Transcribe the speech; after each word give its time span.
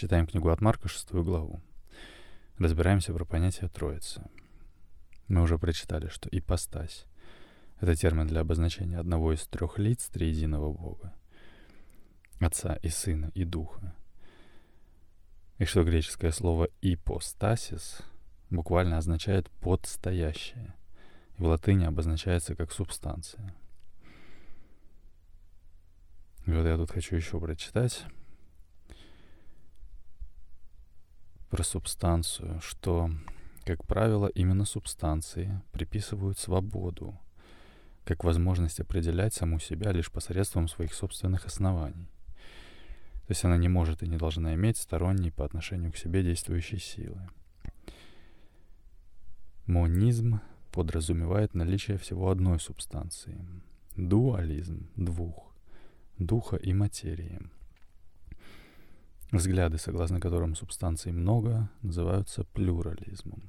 Читаем 0.00 0.28
книгу 0.28 0.48
от 0.50 0.60
Марка, 0.60 0.86
шестую 0.86 1.24
главу. 1.24 1.60
Разбираемся 2.56 3.12
про 3.12 3.24
понятие 3.24 3.68
Троицы. 3.68 4.22
Мы 5.26 5.42
уже 5.42 5.58
прочитали, 5.58 6.06
что 6.06 6.28
ипостась— 6.30 7.04
это 7.80 7.96
термин 7.96 8.28
для 8.28 8.42
обозначения 8.42 9.00
одного 9.00 9.32
из 9.32 9.44
трех 9.48 9.76
лиц 9.76 10.06
триединого 10.06 10.72
Бога. 10.72 11.12
Отца 12.38 12.74
и 12.74 12.88
Сына 12.90 13.32
и 13.34 13.42
Духа. 13.42 13.92
И 15.58 15.64
что 15.64 15.82
греческое 15.82 16.30
слово 16.30 16.68
«ипостасис» 16.80 17.98
буквально 18.50 18.98
означает 18.98 19.50
«подстоящее», 19.50 20.76
и 21.38 21.42
в 21.42 21.46
латыни 21.46 21.86
обозначается 21.86 22.54
как 22.54 22.70
субстанция. 22.70 23.52
И 26.46 26.52
вот 26.52 26.64
я 26.66 26.76
тут 26.76 26.92
хочу 26.92 27.16
еще 27.16 27.40
прочитать 27.40 28.06
про 31.50 31.62
субстанцию, 31.62 32.60
что, 32.60 33.10
как 33.64 33.86
правило, 33.86 34.26
именно 34.26 34.64
субстанции 34.64 35.60
приписывают 35.72 36.38
свободу, 36.38 37.18
как 38.04 38.24
возможность 38.24 38.80
определять 38.80 39.34
саму 39.34 39.58
себя 39.58 39.92
лишь 39.92 40.10
посредством 40.10 40.68
своих 40.68 40.94
собственных 40.94 41.46
оснований. 41.46 42.08
То 43.26 43.32
есть 43.32 43.44
она 43.44 43.58
не 43.58 43.68
может 43.68 44.02
и 44.02 44.08
не 44.08 44.16
должна 44.16 44.54
иметь 44.54 44.78
сторонней 44.78 45.30
по 45.30 45.44
отношению 45.44 45.92
к 45.92 45.98
себе 45.98 46.22
действующей 46.22 46.78
силы. 46.78 47.28
Монизм 49.66 50.40
подразумевает 50.72 51.54
наличие 51.54 51.98
всего 51.98 52.30
одной 52.30 52.58
субстанции. 52.58 53.44
Дуализм— 53.96 54.88
двух. 54.96 55.52
Духа 56.18 56.56
и 56.56 56.72
материи. 56.72 57.38
Взгляды, 59.30 59.76
согласно 59.76 60.20
которым 60.20 60.54
субстанций 60.54 61.12
много, 61.12 61.70
называются 61.82 62.44
плюрализмом. 62.44 63.42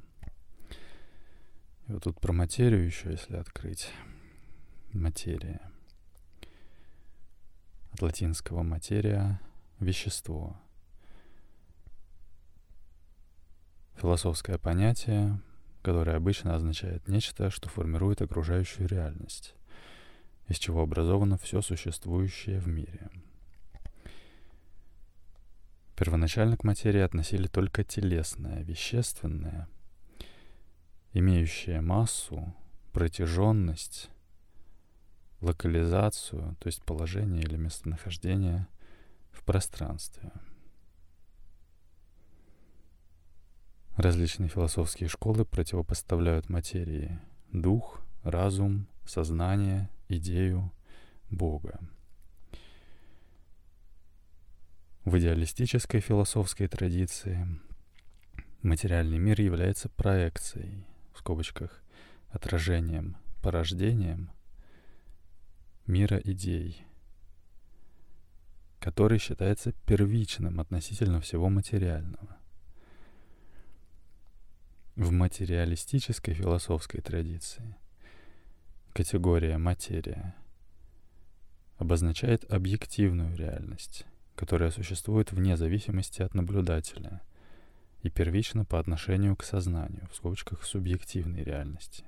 И 1.87 1.93
вот 1.93 2.03
тут 2.03 2.19
про 2.19 2.33
материю 2.33 2.85
еще, 2.85 3.11
если 3.11 3.37
открыть. 3.37 3.89
Материя. 4.91 5.61
От 7.93 8.01
латинского 8.01 8.61
материя— 8.61 9.39
вещество. 9.79 10.59
Философское 13.95 14.57
понятие, 14.57 15.39
которое 15.81 16.17
обычно 16.17 16.55
означает 16.55 17.07
нечто, 17.07 17.49
что 17.49 17.69
формирует 17.69 18.21
окружающую 18.21 18.87
реальность, 18.87 19.55
из 20.47 20.57
чего 20.57 20.81
образовано 20.81 21.37
все 21.37 21.61
существующее 21.61 22.59
в 22.59 22.67
мире. 22.67 23.09
Первоначально 25.99 26.55
к 26.55 26.63
материи 26.63 27.01
относили 27.01 27.47
только 27.47 27.83
телесное, 27.83 28.63
вещественное, 28.63 29.67
имеющее 31.11 31.81
массу, 31.81 32.55
протяженность, 32.93 34.09
локализацию, 35.41 36.55
то 36.59 36.67
есть 36.67 36.81
положение 36.83 37.43
или 37.43 37.57
местонахождение 37.57 38.67
в 39.31 39.43
пространстве– 39.43 40.31
Различные 43.99 44.47
философские 44.47 45.09
школы 45.09 45.43
противопоставляют 45.43 46.47
материи 46.47 47.19
дух, 47.51 47.99
разум, 48.23 48.87
сознание, 49.05 49.89
идею, 50.07 50.71
Бога. 51.29 51.81
В 55.05 55.17
идеалистической 55.17 56.01
философской 56.01 56.67
традиции 56.67 57.47
материальный 58.61 59.17
мир 59.17 59.39
является 59.39 59.87
проекцией, 59.87 60.85
в 61.13 61.19
скобочках, 61.19 61.81
отражением, 62.29 63.15
порождением 63.41 64.29
мира 65.87 66.17
идей, 66.17 66.85
который 68.79 69.19
считается 69.19 69.71
первичным 69.85 70.59
относительно 70.59 71.21
всего 71.21 71.49
материального. 71.49 72.37
В 74.97 75.11
материалистической 75.11 76.33
философской 76.33 76.99
традиции 76.99 77.77
категория 78.91 79.57
«материя» 79.57 80.35
обозначает 81.77 82.43
объективную 82.51 83.33
реальность, 83.37 84.05
которая 84.39 84.71
существует 84.71 85.33
вне 85.33 85.57
зависимости 85.57 86.21
от 86.21 86.33
наблюдателя 86.33 87.21
и 88.03 88.09
первично 88.09 88.63
по 88.63 88.79
отношению 88.79 89.35
к 89.35 89.43
сознанию, 89.43 90.07
в 90.09 90.15
скобочках 90.15 90.63
субъективной 90.63 91.43
реальности. 91.43 92.05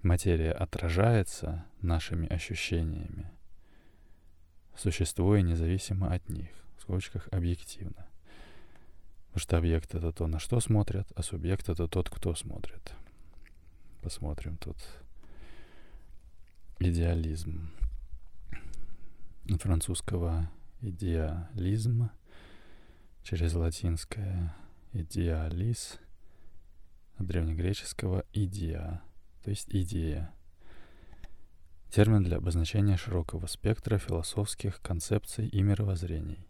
Материя 0.00 0.52
отражается 0.52 1.66
нашими 1.82 2.26
ощущениями, 2.32 3.30
существуя 4.74 5.42
независимо 5.42 6.14
от 6.14 6.26
них, 6.30 6.48
в 6.78 6.80
скобочках 6.80 7.28
объективно. 7.30 8.08
Потому 9.26 9.40
что 9.40 9.58
объект— 9.58 9.94
это 9.94 10.12
то, 10.12 10.26
на 10.28 10.38
что 10.38 10.60
смотрят, 10.60 11.12
а 11.14 11.22
субъект— 11.22 11.68
это 11.68 11.88
тот, 11.88 12.08
кто 12.08 12.34
смотрит. 12.34 12.94
Посмотрим 14.00 14.56
тут. 14.56 14.78
Идеализм. 16.78 17.70
Французского 19.58 20.48
идеализм 20.80 22.10
через 23.22 23.54
латинское 23.54 24.54
идеализ, 24.92 25.98
от 27.16 27.26
древнегреческого 27.26 28.24
идея, 28.32 29.02
то 29.44 29.50
есть 29.50 29.68
идея. 29.70 30.32
Термин 31.90 32.22
для 32.22 32.38
обозначения 32.38 32.96
широкого 32.96 33.46
спектра 33.46 33.98
философских 33.98 34.80
концепций 34.80 35.48
и 35.48 35.60
мировоззрений 35.62 36.46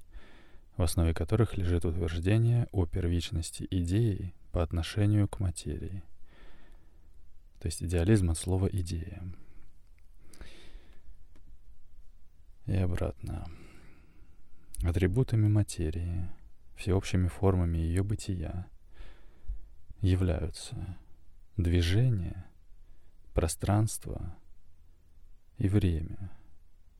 в 0.80 0.82
основе 0.82 1.12
которых 1.12 1.58
лежит 1.58 1.84
утверждение 1.84 2.66
о 2.72 2.86
первичности 2.86 3.66
идеи 3.70 4.32
по 4.50 4.62
отношению 4.62 5.28
к 5.28 5.38
материи. 5.38 6.02
То 7.60 7.66
есть 7.66 7.82
идеализм 7.82 8.30
от 8.30 8.38
слова 8.38 8.66
«идея». 8.66 9.22
И 12.64 12.74
обратно. 12.76 13.46
Атрибутами 14.82 15.48
материи, 15.48 16.28
всеобщими 16.76 17.28
формами 17.28 17.78
ее 17.78 18.02
бытия 18.02 18.66
являются 20.00 20.96
движение, 21.56 22.44
пространство 23.34 24.34
и 25.58 25.68
время, 25.68 26.30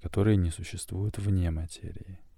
которые 0.02 0.36
не 0.36 0.50
существуют 0.50 1.18
вне 1.18 1.50
материи– 1.50 2.18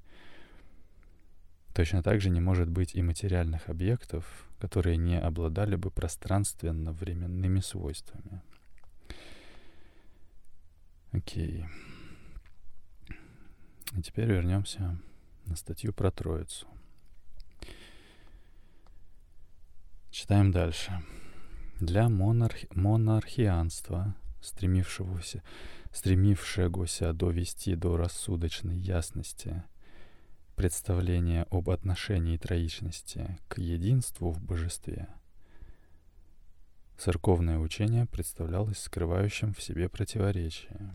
Точно 1.75 2.03
так 2.03 2.21
же 2.21 2.29
не 2.29 2.41
может 2.41 2.69
быть 2.69 2.95
и 2.95 3.03
материальных 3.03 3.71
объектов, 3.71 4.27
которые 4.59 4.99
не 4.99 5.19
обладали 5.19 5.77
бы 5.77 5.91
пространственно-временными 5.91 7.61
свойствами. 7.61 8.43
Окей. 11.13 11.65
И 13.97 14.03
теперь 14.03 14.29
вернемся 14.29 14.99
на 15.47 15.57
статью 15.57 15.93
про 15.93 16.11
Троицу. 16.11 16.67
Читаем 20.11 20.53
дальше. 20.53 21.03
Для 21.81 22.09
монархи- 22.09 22.69
монархианства, 22.75 24.15
стремившегося, 24.41 25.43
стремившегося 25.91 27.13
довести 27.13 27.75
до 27.75 27.97
рассудочной 27.97 28.77
ясности 28.77 29.63
представление 30.55 31.45
об 31.51 31.71
отношении 31.71 32.37
троичности 32.37 33.39
к 33.49 33.59
единству 33.59 34.31
в 34.31 34.41
божестве, 34.43 35.09
церковное 36.99 37.59
учение 37.59 38.07
представлялось 38.07 38.79
скрывающим 38.79 39.55
в 39.55 39.63
себе 39.63 39.89
противоречие. 39.89 40.95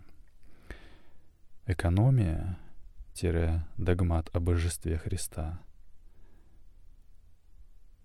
Экономия-догмат 3.18 4.30
о 4.34 4.40
божестве 4.40 4.98
Христа 4.98 5.60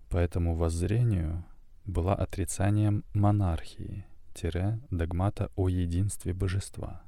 по 0.09 0.17
этому 0.17 0.55
воззрению 0.55 1.45
была 1.85 2.15
отрицанием 2.15 3.03
монархии-догмата 3.13 5.51
о 5.55 5.69
единстве 5.69 6.33
божества. 6.33 7.03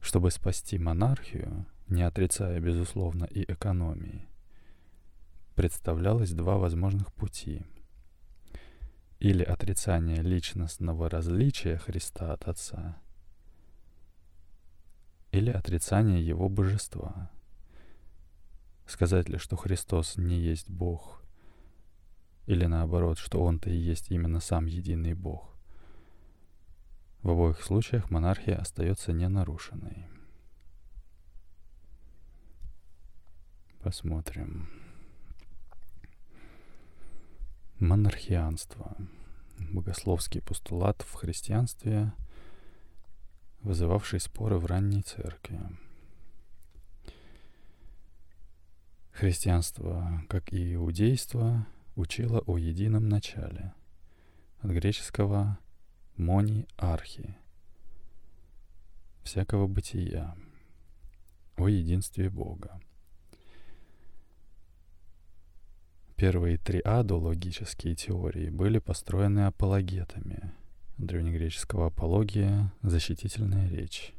Чтобы 0.00 0.30
спасти 0.30 0.78
монархию, 0.78 1.66
не 1.88 2.04
отрицая, 2.04 2.58
безусловно, 2.58 3.24
и 3.24 3.44
экономии, 3.52 4.26
представлялось 5.54 6.32
два 6.32 6.56
возможных 6.56 7.12
пути. 7.12 7.66
Или 9.18 9.42
отрицание 9.42 10.22
личностного 10.22 11.10
различия 11.10 11.76
Христа 11.76 12.32
от 12.32 12.48
Отца, 12.48 12.96
или 15.32 15.50
отрицание 15.50 16.24
Его 16.24 16.48
божества. 16.48 17.30
Сказать 18.86 19.28
ли, 19.28 19.38
что 19.38 19.56
Христос 19.56 20.16
не 20.16 20.38
есть 20.38 20.70
Бог, 20.70 21.22
или 22.46 22.66
наоборот, 22.66 23.18
что 23.18 23.42
Он-то 23.42 23.70
и 23.70 23.76
есть 23.76 24.10
именно 24.10 24.40
сам 24.40 24.66
единый 24.66 25.14
Бог. 25.14 25.56
В 27.22 27.30
обоих 27.30 27.62
случаях 27.62 28.10
монархия 28.10 28.56
остается 28.56 29.12
ненарушенной. 29.12 30.06
Посмотрим. 33.80 34.68
Монархианство. 37.78 38.96
Богословский 39.58 40.42
постулат 40.42 41.02
в 41.02 41.14
христианстве, 41.14 42.12
вызывавший 43.62 44.20
споры 44.20 44.58
в 44.58 44.66
ранней 44.66 45.02
церкви. 45.02 45.60
Христианство, 49.12 50.22
как 50.28 50.52
и 50.52 50.74
иудейство, 50.74 51.66
учило 51.96 52.40
о 52.40 52.58
едином 52.58 53.08
начале. 53.08 53.72
От 54.60 54.70
греческого 54.70 55.58
«мони 56.16 56.66
архи»— 56.76 57.36
всякого 59.22 59.66
бытия, 59.66 60.36
о 61.56 61.68
единстве 61.68 62.30
Бога. 62.30 62.80
Первые 66.16 66.56
три 66.56 66.80
адологические 66.80 67.96
теории 67.96 68.48
были 68.48 68.78
построены 68.78 69.46
апологетами. 69.46 70.52
Древнегреческого 70.98 71.86
апология— 71.86 72.72
защитительная 72.82 73.68
речь 73.68 74.14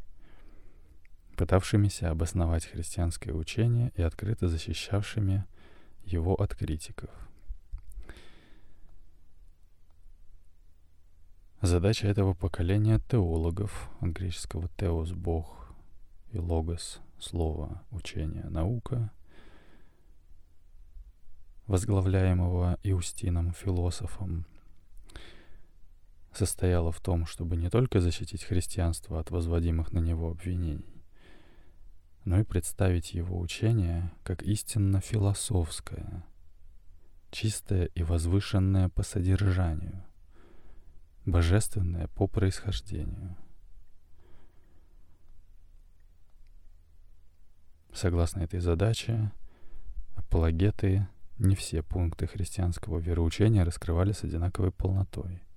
пытавшимися 1.35 2.11
обосновать 2.11 2.65
христианское 2.65 3.33
учение 3.33 3.91
и 3.95 4.01
открыто 4.01 4.47
защищавшими 4.47 5.45
его 6.03 6.35
от 6.35 6.55
критиков. 6.55 7.09
Задача 11.61 12.07
этого 12.07 12.33
поколения 12.33 12.99
теологов, 13.09 13.89
от 14.01 14.09
греческого 14.09 14.67
«теос»— 14.77 15.11
«бог» 15.13 15.73
и 16.31 16.37
«логос»— 16.37 16.99
«слово», 17.19 17.81
«учение», 17.89 18.43
«наука», 18.49 19.11
возглавляемого 21.67 22.77
Иустином, 22.83 23.53
философом, 23.53 24.45
состояла 26.37 26.91
в 26.91 26.99
том, 26.99 27.25
чтобы 27.25 27.55
не 27.55 27.69
только 27.69 27.99
защитить 27.99 28.43
христианство 28.43 29.19
от 29.19 29.31
возводимых 29.31 29.91
на 29.91 29.99
него 29.99 30.31
обвинений, 30.31 31.03
но 32.25 32.39
и 32.39 32.43
представить 32.43 33.13
его 33.13 33.39
учение 33.39 34.11
как 34.23 34.41
истинно 34.43 35.01
философское, 35.01 36.25
чистое 37.31 37.85
и 37.85 38.03
возвышенное 38.03 38.89
по 38.89 39.03
содержанию, 39.03 40.03
божественное 41.25 42.07
по 42.09 42.27
происхождению. 42.27 43.35
Согласно 47.93 48.41
этой 48.41 48.59
задаче, 48.59 49.31
апологеты 50.15 51.07
не 51.37 51.55
все 51.55 51.83
пункты 51.83 52.25
христианского 52.25 52.97
вероучения 52.97 53.63
раскрывали 53.63 54.13
с 54.13 54.23
одинаковой 54.23 54.71
полнотой— 54.71 55.43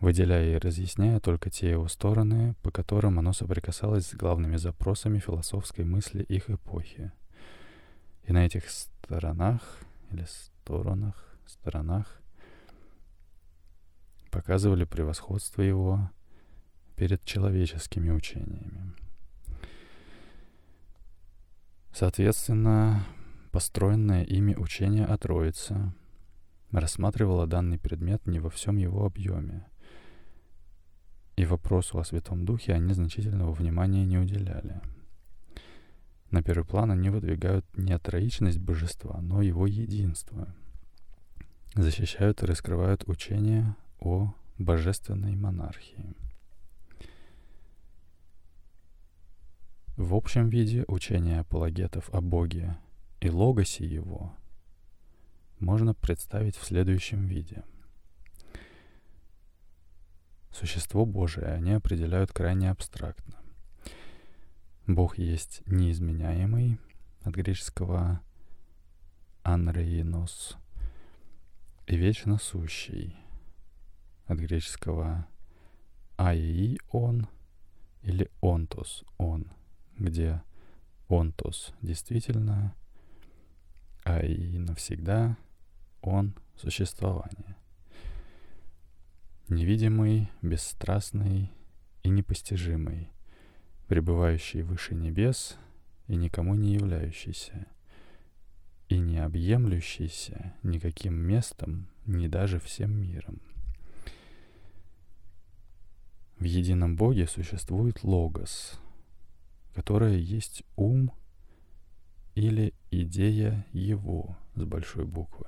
выделяя 0.00 0.56
и 0.56 0.58
разъясняя 0.58 1.20
только 1.20 1.50
те 1.50 1.70
его 1.70 1.88
стороны, 1.88 2.54
по 2.62 2.70
которым 2.70 3.18
оно 3.18 3.32
соприкасалось 3.32 4.08
с 4.08 4.14
главными 4.14 4.56
запросами 4.56 5.18
философской 5.18 5.84
мысли 5.84 6.22
их 6.22 6.50
эпохи. 6.50 7.12
И 8.24 8.32
на 8.32 8.44
этих 8.44 8.68
сторонах 8.68 9.78
или 10.10 10.24
сторонах, 10.24 11.38
сторонах 11.46 12.20
показывали 14.30 14.84
превосходство 14.84 15.62
его 15.62 16.10
перед 16.96 17.24
человеческими 17.24 18.10
учениями. 18.10 18.92
Соответственно, 21.92 23.06
построенное 23.52 24.22
ими 24.24 24.54
учение 24.54 25.06
о 25.06 25.16
Троице 25.16 25.94
рассматривало 26.70 27.46
данный 27.46 27.78
предмет 27.78 28.26
не 28.26 28.38
во 28.38 28.50
всем 28.50 28.76
его 28.76 29.06
объеме, 29.06 29.66
и 31.36 31.44
вопросу 31.44 31.98
о 31.98 32.04
Святом 32.04 32.44
Духе 32.44 32.72
они 32.72 32.94
значительного 32.94 33.52
внимания 33.52 34.04
не 34.04 34.18
уделяли. 34.18 34.80
На 36.30 36.42
первый 36.42 36.64
план 36.64 36.90
они 36.90 37.10
выдвигают 37.10 37.64
не 37.76 37.96
троичность 37.98 38.58
божества, 38.58 39.20
но 39.20 39.42
его 39.42 39.66
единство. 39.66 40.48
Защищают 41.74 42.42
и 42.42 42.46
раскрывают 42.46 43.04
учение 43.06 43.76
о 44.00 44.34
божественной 44.58 45.36
монархии. 45.36 46.14
В 49.96 50.14
общем 50.14 50.48
виде 50.48 50.84
учение 50.88 51.40
апологетов 51.40 52.12
о 52.12 52.20
Боге 52.20 52.76
и 53.20 53.30
логосе 53.30 53.86
его 53.86 54.34
можно 55.58 55.94
представить 55.94 56.56
в 56.56 56.64
следующем 56.64 57.26
виде– 57.26 57.62
существо 60.56 61.04
Божие 61.04 61.46
они 61.48 61.72
определяют 61.72 62.32
крайне 62.32 62.70
абстрактно. 62.70 63.34
Бог 64.86 65.18
есть 65.18 65.62
неизменяемый, 65.66 66.78
от 67.22 67.34
греческого 67.34 68.20
анрейнос, 69.42 70.56
и 71.86 71.96
вечно 71.96 72.38
сущий, 72.38 73.16
от 74.26 74.38
греческого 74.38 75.26
аи 76.16 76.78
он 76.90 77.28
или 78.02 78.30
онтос 78.40 79.04
он, 79.18 79.52
где 79.98 80.42
онтос 81.08 81.74
действительно, 81.82 82.74
аи 84.04 84.56
навсегда, 84.56 85.36
он 86.00 86.34
существование 86.56 87.56
невидимый, 89.48 90.30
бесстрастный 90.42 91.52
и 92.02 92.08
непостижимый, 92.08 93.10
пребывающий 93.88 94.62
выше 94.62 94.94
небес 94.94 95.56
и 96.08 96.16
никому 96.16 96.54
не 96.54 96.74
являющийся, 96.74 97.66
и 98.88 98.98
не 98.98 99.18
объемлющийся 99.18 100.54
никаким 100.62 101.14
местом, 101.14 101.88
ни 102.06 102.28
даже 102.28 102.60
всем 102.60 102.92
миром. 102.92 103.40
В 106.38 106.44
едином 106.44 106.96
Боге 106.96 107.26
существует 107.26 108.04
логос, 108.04 108.78
которое 109.74 110.18
есть 110.18 110.64
ум 110.76 111.10
или 112.34 112.74
идея 112.90 113.66
Его 113.72 114.36
с 114.54 114.62
большой 114.64 115.06
буквы. 115.06 115.46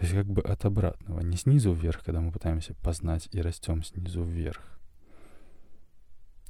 То 0.00 0.06
есть 0.06 0.14
как 0.16 0.26
бы 0.28 0.40
от 0.40 0.64
обратного. 0.64 1.20
Не 1.20 1.36
снизу 1.36 1.74
вверх, 1.74 2.02
когда 2.02 2.22
мы 2.22 2.32
пытаемся 2.32 2.72
познать 2.76 3.28
и 3.32 3.40
растем 3.42 3.84
снизу 3.84 4.22
вверх. 4.22 4.80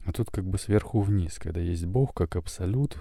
А 0.04 0.12
тут 0.12 0.30
как 0.30 0.44
бы 0.48 0.56
сверху 0.56 1.00
вниз, 1.00 1.36
когда 1.40 1.60
есть 1.60 1.84
Бог 1.84 2.14
как 2.14 2.36
абсолют. 2.36 2.96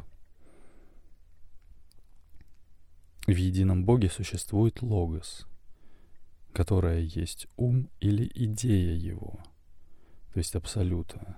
В 3.27 3.36
едином 3.36 3.86
Боге 3.86 4.10
существует 4.10 4.82
логос, 4.82 5.46
которая 6.51 7.01
есть 7.01 7.46
ум 7.56 7.88
или 8.00 8.27
идея 8.34 8.96
его, 8.96 9.39
то 10.34 10.39
есть 10.39 10.56
абсолюта. 10.56 11.38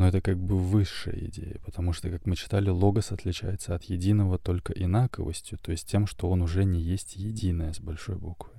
Но 0.00 0.08
это 0.08 0.22
как 0.22 0.38
бы 0.38 0.56
высшая 0.56 1.26
идея, 1.26 1.60
потому 1.62 1.92
что, 1.92 2.08
как 2.08 2.24
мы 2.24 2.34
читали, 2.34 2.70
логос 2.70 3.12
отличается 3.12 3.74
от 3.74 3.84
единого 3.84 4.38
только 4.38 4.72
инаковостью, 4.72 5.58
то 5.58 5.72
есть 5.72 5.86
тем, 5.86 6.06
что 6.06 6.30
он 6.30 6.40
уже 6.40 6.64
не 6.64 6.80
есть 6.80 7.16
единое 7.16 7.74
с 7.74 7.80
большой 7.80 8.16
буквы. 8.16 8.54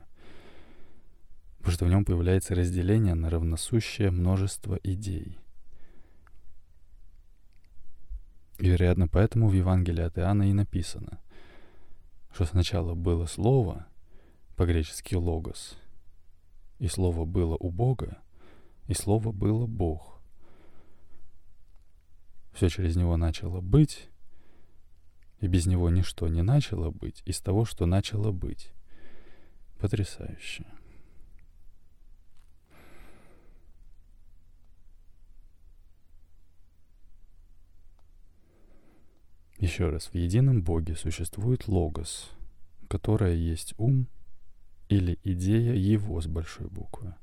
Потому 1.58 1.74
что 1.74 1.86
в 1.86 1.90
нем 1.90 2.06
появляется 2.06 2.54
разделение 2.54 3.16
на 3.16 3.32
равносущее 3.32 4.12
множество 4.12 4.80
идей. 4.84 5.40
И, 8.60 8.70
вероятно, 8.70 9.08
поэтому 9.08 9.48
в 9.50 9.54
Евангелии 9.54 10.04
от 10.04 10.20
Иоанна 10.20 10.48
и 10.48 10.54
написано, 10.54 11.20
что 12.32 12.46
сначала 12.46 12.94
было 12.94 13.26
Слово, 13.26 13.88
по-гречески 14.56 15.16
«логос», 15.16 15.76
и 16.78 16.88
Слово 16.88 17.26
было 17.26 17.58
у 17.60 17.72
Бога, 17.72 18.20
и 18.88 18.94
Слово 18.94 19.32
было 19.32 19.66
Бог 19.66 20.21
все 22.54 22.70
через 22.70 22.96
него 22.96 23.18
начало 23.18 23.62
быть, 23.62 24.10
и 25.40 25.48
без 25.48 25.66
него 25.66 25.90
ничто 25.90 26.28
не 26.28 26.44
начало 26.44 26.92
быть 26.92 27.22
из 27.26 27.40
того, 27.42 27.66
что 27.66 27.86
начало 27.86 28.32
быть. 28.32 28.72
Потрясающе. 29.80 30.66
Еще 39.58 39.90
раз, 39.90 40.08
в 40.08 40.16
едином 40.16 40.64
Боге 40.64 40.96
существует 40.96 41.68
логос, 41.68 42.32
которая 42.88 43.36
есть 43.36 43.76
ум 43.78 44.08
или 44.90 45.20
идея 45.24 45.74
его 45.76 46.20
с 46.20 46.26
большой 46.26 46.68
буквы. 46.68 47.14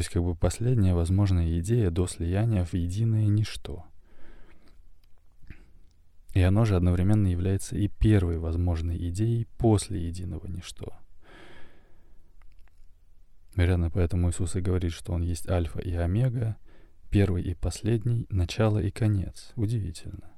То 0.00 0.02
есть 0.02 0.14
как 0.14 0.22
бы 0.22 0.34
последняя 0.34 0.94
возможная 0.94 1.60
идея 1.60 1.90
до 1.90 2.06
слияния 2.06 2.64
в 2.64 2.72
единое 2.72 3.26
ничто. 3.26 3.84
И 6.32 6.40
оно 6.40 6.64
же 6.64 6.74
одновременно 6.74 7.26
является 7.26 7.76
и 7.76 7.88
первой 7.88 8.38
возможной 8.38 8.96
идеей 9.10 9.46
после 9.58 10.00
единого 10.00 10.46
ничто. 10.46 10.94
Вероятно, 13.56 13.90
поэтому 13.90 14.30
Иисус 14.30 14.56
и 14.56 14.62
говорит, 14.62 14.92
что 14.92 15.12
Он 15.12 15.20
есть 15.20 15.46
альфа 15.50 15.80
и 15.80 15.92
омега, 15.92 16.56
первый 17.10 17.42
и 17.42 17.52
последний, 17.52 18.26
начало 18.30 18.78
и 18.78 18.90
конец. 18.90 19.52
Удивительно. 19.54 20.32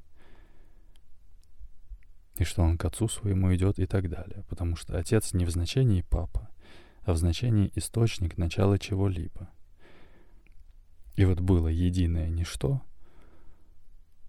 И 2.34 2.42
что 2.42 2.62
Он 2.62 2.76
к 2.76 2.84
Отцу 2.84 3.06
Своему 3.06 3.54
идет 3.54 3.78
и 3.78 3.86
так 3.86 4.10
далее. 4.10 4.42
Потому 4.48 4.74
что 4.74 4.98
Отец 4.98 5.32
не 5.34 5.44
в 5.44 5.50
значении 5.50 6.02
Папа, 6.02 6.51
а 7.04 7.12
в 7.12 7.16
значении 7.16 7.72
источник 7.74 8.36
начала 8.36 8.78
чего-либо. 8.78 9.50
И 11.16 11.24
вот 11.24 11.40
было 11.40 11.68
единое 11.68 12.28
ничто, 12.28 12.82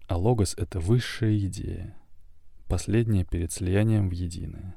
а 0.06 0.16
логос— 0.16 0.54
это 0.58 0.80
высшая 0.80 1.38
идея, 1.46 1.96
последняя 2.68 3.24
перед 3.24 3.52
слиянием 3.52 4.08
в 4.08 4.12
единое. 4.12 4.76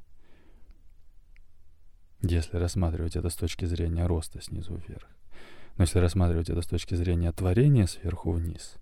Если 2.21 2.57
рассматривать 2.57 3.15
это 3.15 3.29
с 3.29 3.35
точки 3.35 3.65
зрения 3.65 4.05
роста 4.05 4.41
снизу 4.41 4.75
вверх. 4.75 5.07
Но 5.77 5.83
если 5.83 5.99
рассматривать 5.99 6.49
это 6.49 6.61
с 6.61 6.67
точки 6.67 6.95
зрения 6.95 7.31
творения 7.31 7.85
сверху 7.85 8.31
вниз, 8.31 8.77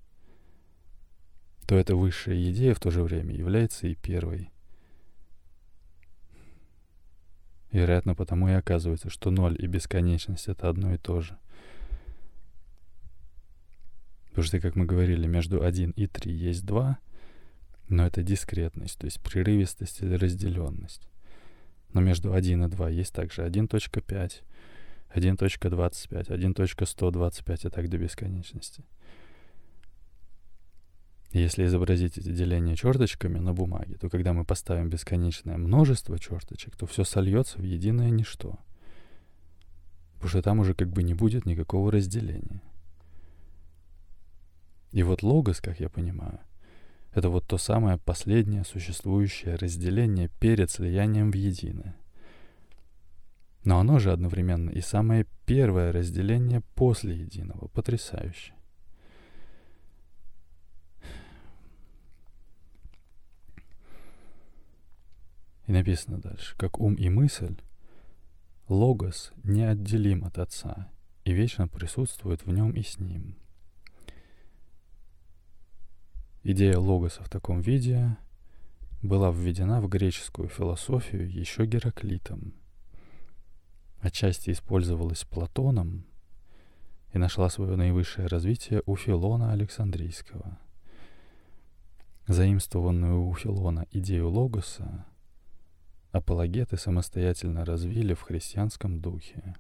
то 1.68 1.76
эта 1.76 1.96
высшая 1.96 2.42
идея 2.52 2.74
в 2.74 2.80
то 2.80 2.92
же 2.92 3.04
время 3.04 3.36
является 3.36 3.88
и 3.88 3.96
первой. 3.96 4.44
И, 4.44 4.50
вероятно, 7.72 8.16
потому 8.16 8.50
и 8.50 8.54
оказывается, 8.54 9.10
что 9.10 9.32
ноль 9.32 9.56
и 9.60 9.68
бесконечность— 9.68 10.48
это 10.50 10.70
одно 10.70 10.94
и 10.94 10.98
то 10.98 11.22
же. 11.22 11.38
Потому 14.30 14.46
что, 14.46 14.60
как 14.60 14.76
мы 14.76 14.86
говорили, 14.86 15.28
между 15.28 15.64
1 15.64 15.92
и 15.92 16.08
3 16.08 16.32
есть 16.32 16.66
2, 16.66 16.98
но 17.88 18.06
это 18.06 18.22
дискретность, 18.22 18.98
то 18.98 19.06
есть 19.06 19.22
прерывистость 19.22 20.02
или 20.02 20.16
разделенность. 20.16 21.08
Но 21.94 22.02
между 22.02 22.34
1 22.34 22.66
и 22.66 22.68
2 22.68 22.90
есть 22.90 23.14
также 23.14 23.44
1.5, 23.46 24.42
1.25, 25.16 26.28
1.125 26.28 27.68
и 27.68 27.70
так 27.70 27.90
до 27.90 27.98
бесконечности. 27.98 28.84
Если 31.42 31.66
изобразить 31.66 32.18
эти 32.18 32.32
деления 32.32 32.76
черточками 32.76 33.40
на 33.40 33.54
бумаге, 33.54 33.98
то 33.98 34.10
когда 34.10 34.32
мы 34.32 34.46
поставим 34.46 34.90
бесконечное 34.90 35.58
множество 35.58 36.18
черточек, 36.18 36.78
то 36.78 36.86
все 36.86 37.04
сольется 37.04 37.60
в 37.60 37.64
единое 37.64 38.10
ничто. 38.10 38.58
Потому 40.14 40.30
что 40.30 40.42
там 40.42 40.60
уже 40.60 40.74
как 40.74 40.90
бы 40.90 41.04
не 41.04 41.14
будет 41.14 41.46
никакого 41.46 41.92
разделения. 41.92 42.62
И 44.92 45.04
вот 45.04 45.24
логос, 45.24 45.60
как 45.60 45.82
я 45.82 45.90
понимаю, 45.90 46.40
это 47.14 47.30
вот 47.30 47.46
то 47.46 47.58
самое 47.58 47.98
последнее 47.98 48.64
существующее 48.64 49.56
разделение 49.56 50.30
перед 50.40 50.72
слиянием 50.72 51.32
в 51.32 51.36
единое. 51.36 51.98
Но 53.66 53.80
оно 53.80 54.00
же 54.00 54.14
одновременно 54.14 54.70
и 54.70 54.80
самое 54.80 55.26
первое 55.46 55.92
разделение 55.92 56.62
после 56.76 57.16
единого. 57.16 57.68
Потрясающе. 57.68 58.54
И 65.68 65.72
написано 65.72 66.20
дальше, 66.20 66.56
как 66.58 66.80
ум 66.80 66.96
и 66.96 67.10
мысль, 67.10 67.56
логос 68.68 69.32
неотделим 69.44 70.24
от 70.24 70.38
Отца 70.38 70.92
и 71.24 71.34
вечно 71.34 71.68
присутствует 71.68 72.46
в 72.46 72.52
нем 72.52 72.72
и 72.72 72.84
с 72.84 73.00
ним. 73.00 73.36
Идея 76.44 76.78
логоса 76.78 77.24
в 77.24 77.30
таком 77.30 77.62
виде 77.62 78.16
была 79.02 79.32
введена 79.32 79.82
в 79.82 79.88
греческую 79.88 80.50
философию 80.50 81.30
еще 81.30 81.66
Гераклитом. 81.66 82.54
Отчасти 84.00 84.52
использовалась 84.52 85.24
Платоном 85.24 86.06
и 87.12 87.18
нашла 87.18 87.50
свое 87.50 87.76
наивысшее 87.76 88.28
развитие 88.28 88.84
у 88.86 88.96
Филона 88.96 89.52
Александрийского. 89.52 90.60
Заимствованную 92.28 93.26
у 93.26 93.34
Филона 93.34 93.88
идею 93.92 94.30
логоса 94.30 95.06
апологеты 96.18 96.78
самостоятельно 96.78 97.66
развили 97.66 98.14
в 98.14 98.22
христианском 98.22 99.00
духе. 99.00 99.56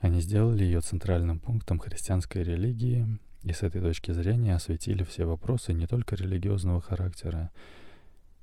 Они 0.00 0.20
сделали 0.20 0.64
ее 0.64 0.80
центральным 0.80 1.38
пунктом 1.38 1.78
христианской 1.78 2.42
религии— 2.42 3.06
и 3.46 3.52
с 3.52 3.62
этой 3.62 3.80
точки 3.80 4.10
зрения 4.10 4.56
осветили 4.56 5.04
все 5.04 5.24
вопросы 5.24 5.72
не 5.72 5.86
только 5.86 6.16
религиозного 6.16 6.80
характера, 6.80 7.52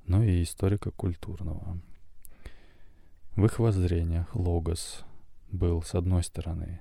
но 0.06 0.24
и 0.24 0.42
историко-культурного. 0.42 1.78
В 3.36 3.44
их 3.44 3.58
воззрениях 3.58 4.34
логос 4.34 5.04
был, 5.52 5.82
с 5.82 5.94
одной 5.94 6.22
стороны, 6.22 6.80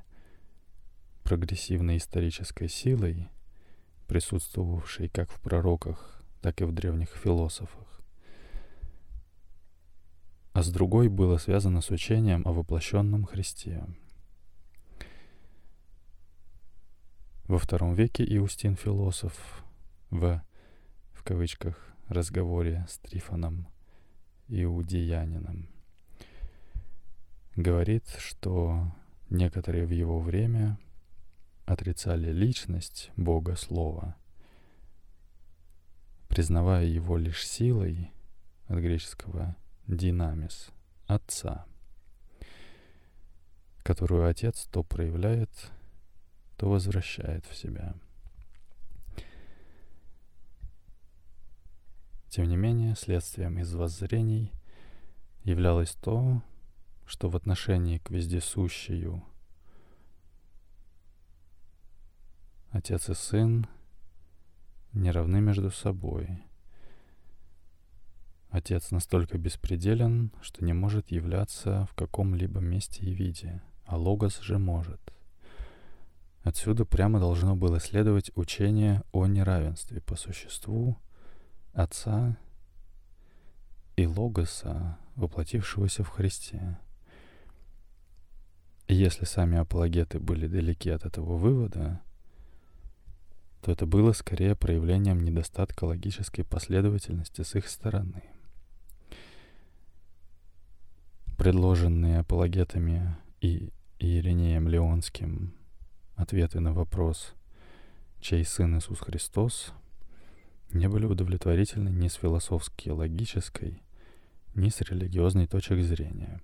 прогрессивной 1.23 1.97
исторической 1.97 2.69
силой, 2.69 3.27
присутствовавшей 4.07 5.09
как 5.09 5.29
в 5.29 5.41
пророках, 5.41 6.23
так 6.41 6.61
и 6.61 6.63
в 6.63 6.71
древних 6.71 7.09
философах, 7.09 7.92
а 10.53 10.63
с 10.63 10.69
другой 10.69 11.09
было 11.09 11.37
связано 11.37 11.81
с 11.81 11.89
учением 11.89 12.43
о 12.45 12.53
воплощенном 12.53 13.25
Христе— 13.25 13.85
Во 17.47 17.59
втором 17.59 17.93
веке 17.93 18.23
Иустин 18.37 18.77
философ 18.77 19.65
в, 20.09 20.41
в 21.11 21.23
кавычках, 21.23 21.93
разговоре 22.07 22.85
с 22.89 22.99
Трифоном 22.99 23.67
Иудеянином 24.47 25.67
говорит, 27.57 28.07
что 28.17 28.91
некоторые 29.29 29.85
в 29.85 29.89
его 29.89 30.21
время 30.21 30.79
отрицали 31.65 32.31
личность 32.31 33.11
Бога 33.17 33.57
Слова, 33.57 34.15
признавая 36.29 36.85
его 36.85 37.17
лишь 37.17 37.45
силой 37.45 38.09
от 38.67 38.79
греческого 38.79 39.57
«динамис»— 39.87 40.69
Отца, 41.07 41.65
которую 43.83 44.27
Отец 44.27 44.67
то 44.71 44.83
проявляет— 44.83 45.49
то 46.57 46.69
возвращает 46.69 47.45
в 47.45 47.55
себя. 47.55 47.93
Тем 52.29 52.47
не 52.47 52.55
менее, 52.55 52.95
следствием 52.95 53.59
из 53.59 53.73
воззрений 53.73 54.51
являлось 55.43 55.91
то, 55.95 56.41
что 57.05 57.29
в 57.29 57.35
отношении 57.35 57.97
к 57.97 58.09
вездесущую 58.09 59.23
отец 62.71 63.09
и 63.09 63.13
сын 63.13 63.67
не 64.93 65.11
равны 65.11 65.41
между 65.41 65.69
собой. 65.69 66.41
Отец 68.53 68.91
настолько 68.91 69.37
беспределен, 69.37 70.31
что 70.41 70.63
не 70.63 70.71
может 70.71 71.11
являться 71.11 71.85
в 71.91 71.95
каком-либо 71.95 72.61
месте 72.61 73.03
и 73.03 73.13
виде, 73.13 73.61
а 73.85 73.97
Логос 73.97 74.39
же 74.39 74.57
может— 74.57 75.01
Отсюда 76.43 76.83
прямо 76.83 77.19
должно 77.19 77.55
было 77.55 77.79
следовать 77.79 78.31
учение 78.35 79.01
о 79.13 79.25
неравенстве 79.27 80.01
по 80.01 80.17
существу 80.17 80.97
Отца 81.71 82.37
и 83.95 84.05
Логоса, 84.05 84.97
воплотившегося 85.15 86.03
в 86.03 86.09
Христе. 86.09 86.77
Если 88.89 89.23
сами 89.23 89.57
апологеты 89.57 90.19
были 90.19 90.47
далеки 90.47 90.89
от 90.89 91.05
этого 91.05 91.37
вывода, 91.37 92.01
то 93.61 93.71
это 93.71 93.85
было 93.85 94.11
скорее 94.11 94.57
проявлением 94.57 95.23
недостатка 95.23 95.85
логической 95.85 96.43
последовательности 96.43 97.43
с 97.43 97.55
их 97.55 97.69
стороны. 97.69 98.32
Предложенные 101.37 102.19
апологетами 102.19 103.17
и 103.41 103.71
Иринеем 103.99 104.67
Леонским 104.67 105.53
ответы 106.15 106.59
на 106.59 106.73
вопрос, 106.73 107.33
чей 108.21 108.45
сын 108.45 108.77
Иисус 108.77 108.99
Христос, 108.99 109.73
не 110.71 110.87
были 110.87 111.05
удовлетворительны 111.05 111.89
ни 111.89 112.07
с 112.07 112.13
философски 112.13 112.89
логической, 112.89 113.81
ни 114.53 114.69
с 114.69 114.79
религиозной 114.81 115.47
точек 115.47 115.81
зрения. 115.81 116.39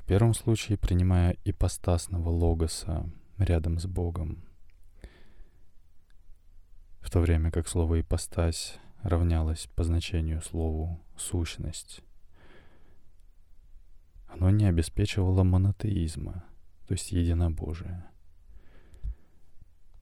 В 0.00 0.04
первом 0.06 0.34
случае, 0.34 0.76
принимая 0.76 1.36
ипостасного 1.44 2.28
логоса 2.28 3.08
рядом 3.38 3.78
с 3.78 3.86
Богом, 3.86 4.44
в 7.00 7.10
то 7.10 7.20
время 7.20 7.50
как 7.50 7.68
слово 7.68 8.00
«ипостась» 8.00 8.78
равнялось 9.02 9.68
по 9.76 9.84
значению 9.84 10.42
слову 10.42 11.00
«сущность», 11.16 12.02
оно 14.28 14.50
не 14.50 14.66
обеспечивало 14.66 15.42
монотеизма, 15.42 16.44
то 16.86 16.92
есть 16.92 17.12
единобожия. 17.12 18.06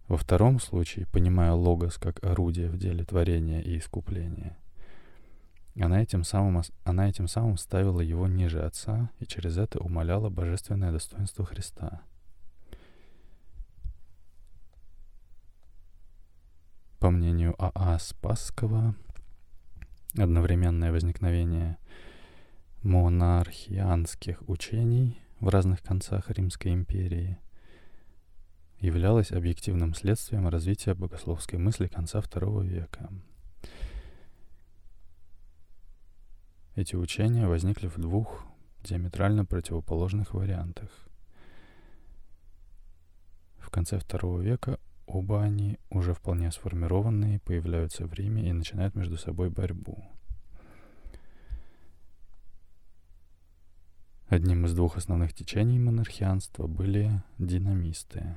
Во 0.09 0.16
втором 0.16 0.61
случае, 0.61 1.07
понимая 1.07 1.52
логос 1.52 1.97
как 1.97 2.23
орудие 2.23 2.69
в 2.69 2.76
деле 2.76 3.04
творения 3.04 3.61
и 3.61 3.78
искупления, 3.78 4.59
она 5.81 6.02
этим, 6.02 6.23
самым, 6.23 6.62
она 6.85 7.09
этим 7.09 7.26
самым 7.26 7.57
ставила 7.57 8.00
его 8.00 8.28
ниже 8.28 8.62
Отца 8.62 9.11
и 9.19 9.26
через 9.26 9.59
это 9.59 9.81
умоляла 9.81 10.28
божественное 10.31 10.93
достоинство 10.93 11.45
Христа. 11.45 12.02
По 17.00 17.11
мнению 17.11 17.54
А.А. 17.59 17.99
Спасского, 17.99 18.95
одновременное 20.16 20.93
возникновение 20.93 21.76
монархианских 22.84 24.46
учений 24.46 25.18
в 25.40 25.48
разных 25.48 25.82
концах 25.82 26.30
Римской 26.30 26.74
империи 26.74 27.38
являлось 28.78 29.32
объективным 29.32 29.94
следствием 29.94 30.48
развития 30.48 30.94
богословской 30.94 31.58
мысли 31.58 31.86
конца 31.86 32.20
II 32.20 32.66
века. 32.66 33.10
Эти 36.74 36.94
учения 36.94 37.46
возникли 37.46 37.86
в 37.86 37.96
двух 37.98 38.44
диаметрально 38.82 39.46
противоположных 39.46 40.34
вариантах. 40.34 40.90
В 43.58 43.70
конце 43.70 43.96
II 43.96 44.42
века 44.42 44.78
оба 45.06 45.42
они, 45.42 45.78
уже 45.88 46.12
вполне 46.12 46.52
сформированные, 46.52 47.40
появляются 47.40 48.06
в 48.06 48.12
Риме 48.12 48.46
и 48.46 48.52
начинают 48.52 48.94
между 48.94 49.16
собой 49.16 49.48
борьбу. 49.48 50.04
Одним 54.28 54.64
из 54.64 54.75
двух 54.75 54.97
основных 54.97 55.35
течений 55.35 55.78
монархианства 55.78 56.66
были 56.66 57.23
динамисты, 57.38 58.37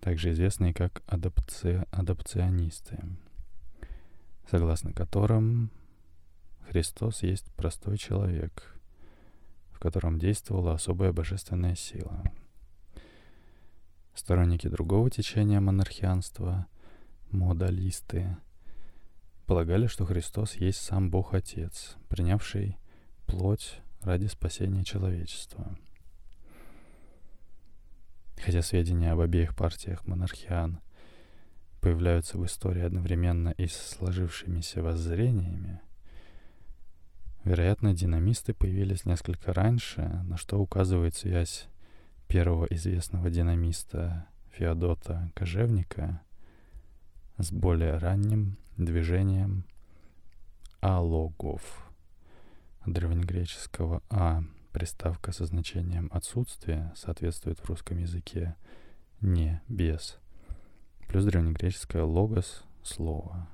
также 0.00 0.32
известные 0.32 0.72
как 0.72 1.02
адапци... 1.06 1.86
адапционисты, 1.90 2.98
согласно 4.50 4.94
которым 4.94 5.70
Христос 6.70 7.22
есть 7.22 7.52
простой 7.52 7.98
человек, 7.98 8.80
в 9.72 9.78
котором 9.78 10.18
действовала 10.18 10.72
особая 10.72 11.12
божественная 11.12 11.74
сила. 11.74 12.24
Сторонники 14.14 14.68
другого 14.68 15.10
течения 15.10 15.60
монархианства, 15.60 16.66
модалисты, 17.30 18.38
полагали, 19.44 19.86
что 19.86 20.06
Христос 20.06 20.54
есть 20.54 20.80
сам 20.80 21.10
Бог 21.10 21.34
Отец, 21.34 21.96
принявший 22.08 22.78
плоть 23.26 23.82
ради 24.02 24.26
спасения 24.26 24.84
человечества. 24.84 25.76
Хотя 28.36 28.62
сведения 28.62 29.12
об 29.12 29.20
обеих 29.20 29.54
партиях 29.54 30.06
монархиан 30.06 30.80
появляются 31.80 32.38
в 32.38 32.44
истории 32.44 32.82
одновременно 32.82 33.50
и 33.50 33.66
с 33.66 33.76
сложившимися 33.76 34.82
воззрениями, 34.82 35.80
вероятно, 37.44 37.94
динамисты 37.94 38.54
появились 38.54 39.04
несколько 39.04 39.52
раньше, 39.52 40.02
на 40.24 40.36
что 40.36 40.60
указывает 40.60 41.14
связь 41.14 41.68
первого 42.26 42.66
известного 42.66 43.30
динамиста 43.30 44.26
Феодота 44.50 45.30
Кожевника 45.34 46.20
с 47.38 47.52
более 47.52 47.96
ранним 47.98 48.56
движением 48.76 49.64
алогов 50.80 51.91
древнегреческого 52.86 54.02
«а» 54.10 54.42
приставка 54.72 55.32
со 55.32 55.46
значением 55.46 56.08
«отсутствие» 56.12 56.92
соответствует 56.96 57.58
в 57.58 57.64
русском 57.66 57.98
языке 57.98 58.56
«не», 59.20 59.62
«без», 59.68 60.18
плюс 61.08 61.24
древнегреческое 61.24 62.04
«логос»— 62.04 62.64
«слово». 62.82 63.48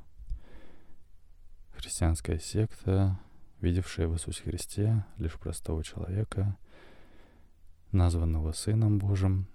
Христианская 1.77 2.39
секта, 2.39 3.19
видевшая 3.61 4.09
в 4.09 4.15
Иисусе 4.15 4.43
Христе 4.45 5.05
лишь 5.17 5.39
простого 5.39 5.85
человека, 5.85 6.57
названного 7.93 8.53
Сыном 8.53 8.99
Божьим 8.99 9.47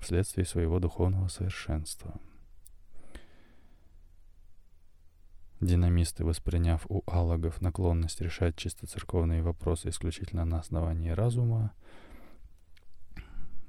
вследствие 0.00 0.46
своего 0.46 0.78
духовного 0.78 1.28
совершенства— 1.28 2.20
Динамисты, 5.62 6.24
восприняв 6.24 6.84
у 6.88 7.04
алогов 7.06 7.60
наклонность 7.60 8.20
решать 8.20 8.56
чисто 8.56 8.88
церковные 8.88 9.44
вопросы 9.44 9.90
исключительно 9.90 10.44
на 10.44 10.58
основании 10.58 11.10
разума, 11.10 11.70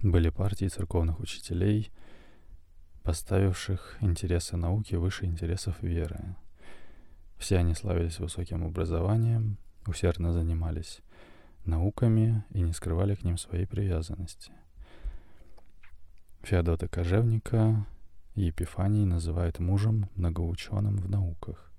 были 0.01 0.29
партии 0.29 0.67
церковных 0.69 1.19
учителей, 1.19 1.91
поставивших 3.03 3.97
интересы 4.01 4.58
науки 4.58 4.95
выше 4.95 5.25
интересов 5.25 5.84
веры. 5.84 6.36
Все 7.38 7.60
они 7.60 7.75
славились 7.75 8.17
высоким 8.17 8.65
образованием, 8.65 9.60
усердно 9.86 10.34
занимались 10.34 11.01
науками 11.63 12.43
и 12.49 12.62
не 12.62 12.73
скрывали 12.73 13.13
к 13.13 13.23
ним 13.23 13.38
своей 13.38 13.67
привязанности. 13.67 14.51
Феодота 16.41 16.88
Кожевника 16.88 17.86
Епифаний 18.34 19.06
называют 19.06 19.60
мужем 19.60 20.10
многоученым 20.15 20.97
в 20.97 21.08
науках. 21.08 21.73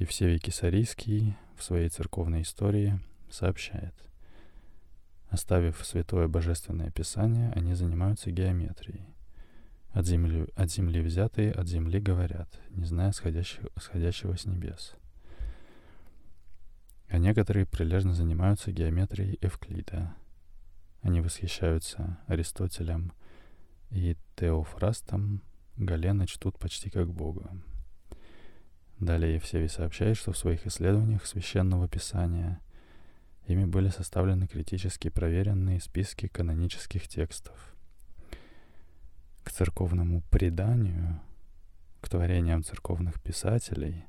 И 0.00 0.04
Евсевий 0.04 0.38
Кисарийский 0.38 1.36
в 1.58 1.62
своей 1.62 1.90
церковной 1.90 2.40
истории 2.40 2.98
сообщает. 3.30 3.92
Оставив 5.28 5.84
святое 5.84 6.26
божественное 6.26 6.90
писание, 6.90 7.52
они 7.54 7.74
занимаются 7.74 8.30
геометрией. 8.30 9.04
От 9.90 10.06
земли, 10.06 10.46
от 10.56 10.70
земли 10.70 11.02
взятые, 11.02 11.52
от 11.52 11.68
земли 11.68 12.00
говорят, 12.00 12.48
не 12.70 12.86
зная 12.86 13.12
сходящего, 13.12 13.68
сходящего 13.78 14.34
с 14.38 14.46
небес. 14.46 14.94
А 17.08 17.18
некоторые 17.18 17.66
прилежно 17.66 18.14
занимаются 18.14 18.72
геометрией 18.72 19.36
Эвклида. 19.42 20.14
Они 21.02 21.20
восхищаются 21.20 22.18
Аристотелем 22.26 23.12
и 23.90 24.16
Теофрастом, 24.34 25.42
Галена 25.76 26.26
чтут 26.26 26.58
почти 26.58 26.88
как 26.88 27.12
Бога. 27.12 27.50
Далее 29.00 29.36
Евсевий 29.36 29.70
сообщает, 29.70 30.18
что 30.18 30.32
в 30.32 30.36
своих 30.36 30.66
исследованиях 30.66 31.24
священного 31.24 31.88
писания 31.88 32.60
ими 33.46 33.64
были 33.64 33.88
составлены 33.88 34.46
критически 34.46 35.08
проверенные 35.08 35.80
списки 35.80 36.28
канонических 36.28 37.08
текстов. 37.08 37.74
К 39.42 39.50
церковному 39.52 40.20
преданию, 40.30 41.18
к 42.02 42.10
творениям 42.10 42.62
церковных 42.62 43.22
писателей 43.22 44.04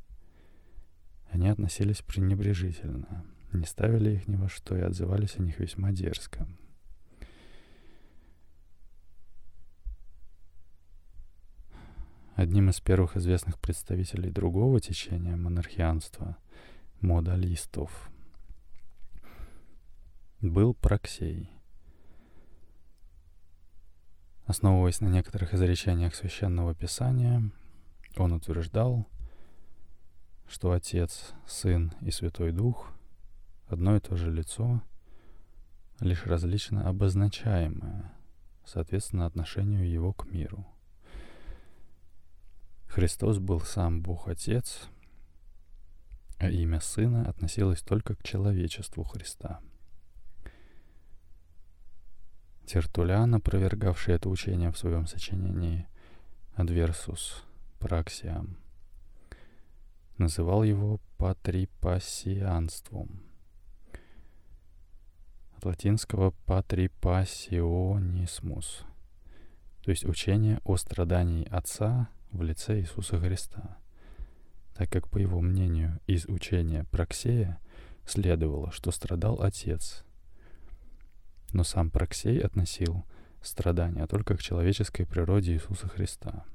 они 1.31 1.47
относились 1.47 2.01
пренебрежительно, 2.01 3.23
не 3.53 3.65
ставили 3.65 4.11
их 4.11 4.27
ни 4.27 4.35
во 4.35 4.49
что 4.49 4.75
и 4.75 4.81
отзывались 4.81 5.37
о 5.37 5.41
них 5.41 5.59
весьма 5.59 5.93
дерзко. 5.93 6.45
Одним 12.35 12.69
из 12.69 12.79
первых 12.79 13.17
известных 13.17 13.59
представителей 13.59 14.29
другого 14.29 14.79
течения 14.79 15.35
монархианства, 15.35 16.37
модалистов, 17.01 18.09
был 20.39 20.73
Проксей. 20.73 21.51
Основываясь 24.45 25.01
на 25.01 25.09
некоторых 25.09 25.53
изречениях 25.53 26.15
Священного 26.15 26.73
Писания, 26.73 27.51
он 28.15 28.31
утверждал, 28.31 29.05
что 30.47 30.71
Отец, 30.71 31.33
Сын 31.45 31.93
и 31.99 32.11
Святой 32.11 32.53
Дух— 32.53 32.93
одно 33.67 33.97
и 33.97 33.99
то 33.99 34.15
же 34.15 34.31
лицо, 34.31 34.81
лишь 35.99 36.25
различно 36.25 36.87
обозначаемое, 36.87 38.13
соответственно, 38.65 39.25
отношению 39.25 39.89
его 39.89 40.13
к 40.13 40.25
миру— 40.31 40.65
Христос 42.91 43.39
был 43.39 43.61
сам 43.61 44.01
Бог 44.01 44.27
Отец, 44.27 44.89
а 46.39 46.49
имя 46.49 46.81
Сына 46.81 47.29
относилось 47.29 47.81
только 47.81 48.15
к 48.15 48.23
человечеству 48.23 49.05
Христа. 49.05 49.61
Тертулян, 52.65 53.33
опровергавший 53.33 54.15
это 54.15 54.27
учение 54.27 54.73
в 54.73 54.77
своем 54.77 55.07
сочинении 55.07 55.87
«Адверсус 56.55 57.45
Праксиам», 57.79 58.57
называл 60.17 60.63
его 60.63 60.99
патрипассианством, 61.17 63.21
от 65.55 65.63
латинского 65.63 66.33
«patripassionismus», 66.45 68.83
то 69.81 69.91
есть 69.91 70.03
учение 70.03 70.59
о 70.65 70.75
страдании 70.75 71.47
Отца 71.47 72.09
в 72.31 72.41
лице 72.41 72.79
Иисуса 72.79 73.19
Христа, 73.19 73.77
так 74.73 74.89
как, 74.89 75.09
по 75.09 75.17
его 75.17 75.41
мнению, 75.41 75.99
из 76.07 76.25
учения 76.25 76.85
Проксея 76.85 77.59
следовало, 78.05 78.71
что 78.71 78.91
страдал 78.91 79.41
Отец, 79.41 80.03
но 81.53 81.63
сам 81.63 81.89
Проксей 81.89 82.39
относил 82.39 83.05
страдания 83.41 84.07
только 84.07 84.37
к 84.37 84.41
человеческой 84.41 85.05
природе 85.05 85.53
Иисуса 85.53 85.87
Христа. 85.87 86.45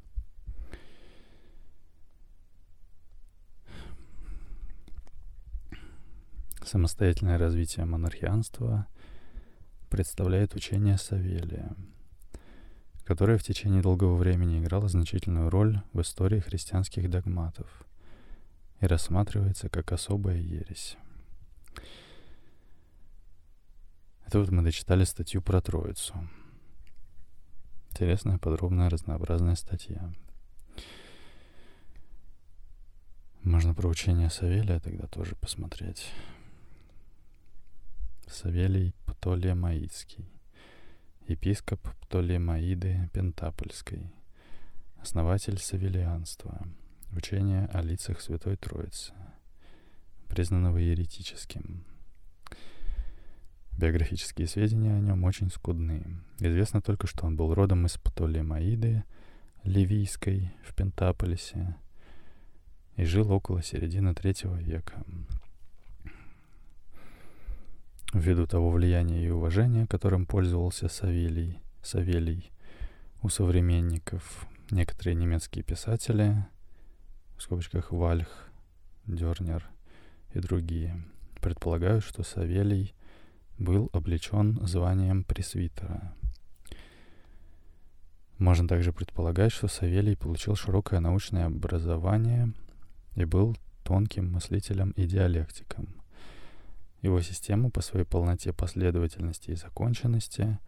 Самостоятельное 6.64 7.38
развитие 7.38 7.86
монархианства 7.86 8.88
представляет 9.88 10.54
учение 10.56 10.98
Савелия, 10.98 11.76
которое 13.06 13.38
в 13.38 13.44
течение 13.44 13.82
долгого 13.82 14.16
времени 14.16 14.58
играло 14.58 14.88
значительную 14.88 15.48
роль 15.48 15.80
в 15.92 16.00
истории 16.00 16.40
христианских 16.40 17.08
догматов 17.08 17.86
и 18.80 18.86
рассматривается 18.86 19.68
как 19.68 19.92
особая 19.92 20.38
ересь. 20.38 20.96
Это 24.26 24.40
вот 24.40 24.50
мы 24.50 24.62
дочитали 24.62 25.04
статью 25.04 25.40
про 25.40 25.60
Троицу. 25.60 26.14
Интересная, 27.90 28.38
подробная, 28.38 28.90
разнообразная 28.90 29.54
статья. 29.54 30.12
Можно 33.44 33.72
про 33.72 33.88
учение 33.88 34.30
Савелия 34.30 34.80
тогда 34.80 35.06
тоже 35.06 35.36
посмотреть. 35.36 36.12
Савелий 38.26 38.92
Птолемаидский, 39.06 40.28
епископ 41.28 41.80
Птолемаиды 42.02 43.10
Пентапольской, 43.12 44.12
основатель 44.98 45.58
савелианства, 45.58 46.66
учение 47.12 47.66
о 47.72 47.82
лицах 47.82 48.20
Святой 48.20 48.56
Троицы, 48.56 49.12
признанного 50.28 50.78
еретическим. 50.78 51.84
Биографические 53.72 54.46
сведения 54.46 54.94
о 54.94 55.00
нем 55.00 55.24
очень 55.24 55.50
скудны. 55.50 56.20
Известно 56.38 56.80
только, 56.80 57.06
что 57.06 57.26
он 57.26 57.36
был 57.36 57.52
родом 57.54 57.86
из 57.86 57.98
Птолемаиды, 57.98 59.04
Ливийской, 59.64 60.52
в 60.64 60.74
Пентаполисе, 60.74 61.76
и 62.94 63.04
жил 63.04 63.32
около 63.32 63.62
середины 63.62 64.14
третьего 64.14 64.56
века 64.56 65.04
ввиду 68.18 68.46
того 68.46 68.70
влияния 68.70 69.24
и 69.24 69.30
уважения, 69.30 69.86
которым 69.86 70.26
пользовался 70.26 70.88
Савелий, 70.88 71.60
Савелий 71.82 72.50
у 73.22 73.28
современников, 73.28 74.46
некоторые 74.70 75.14
немецкие 75.14 75.62
писатели, 75.62 76.44
в 77.36 77.42
скобочках 77.42 77.92
Вальх, 77.92 78.50
Дернер 79.06 79.68
и 80.34 80.40
другие, 80.40 81.04
предполагают, 81.40 82.04
что 82.04 82.22
Савелий 82.22 82.94
был 83.58 83.90
облечен 83.92 84.58
званием 84.66 85.24
пресвитера. 85.24 86.14
Можно 88.38 88.68
также 88.68 88.92
предполагать, 88.92 89.52
что 89.52 89.66
Савелий 89.66 90.16
получил 90.16 90.56
широкое 90.56 91.00
научное 91.00 91.46
образование 91.46 92.52
и 93.14 93.24
был 93.24 93.56
тонким 93.82 94.32
мыслителем 94.32 94.90
и 94.90 95.06
диалектиком– 95.06 95.88
его 97.06 97.20
систему 97.22 97.70
по 97.70 97.80
своей 97.80 98.04
полноте 98.04 98.52
последовательности 98.52 99.50
и 99.52 99.54
законченности 99.54 100.58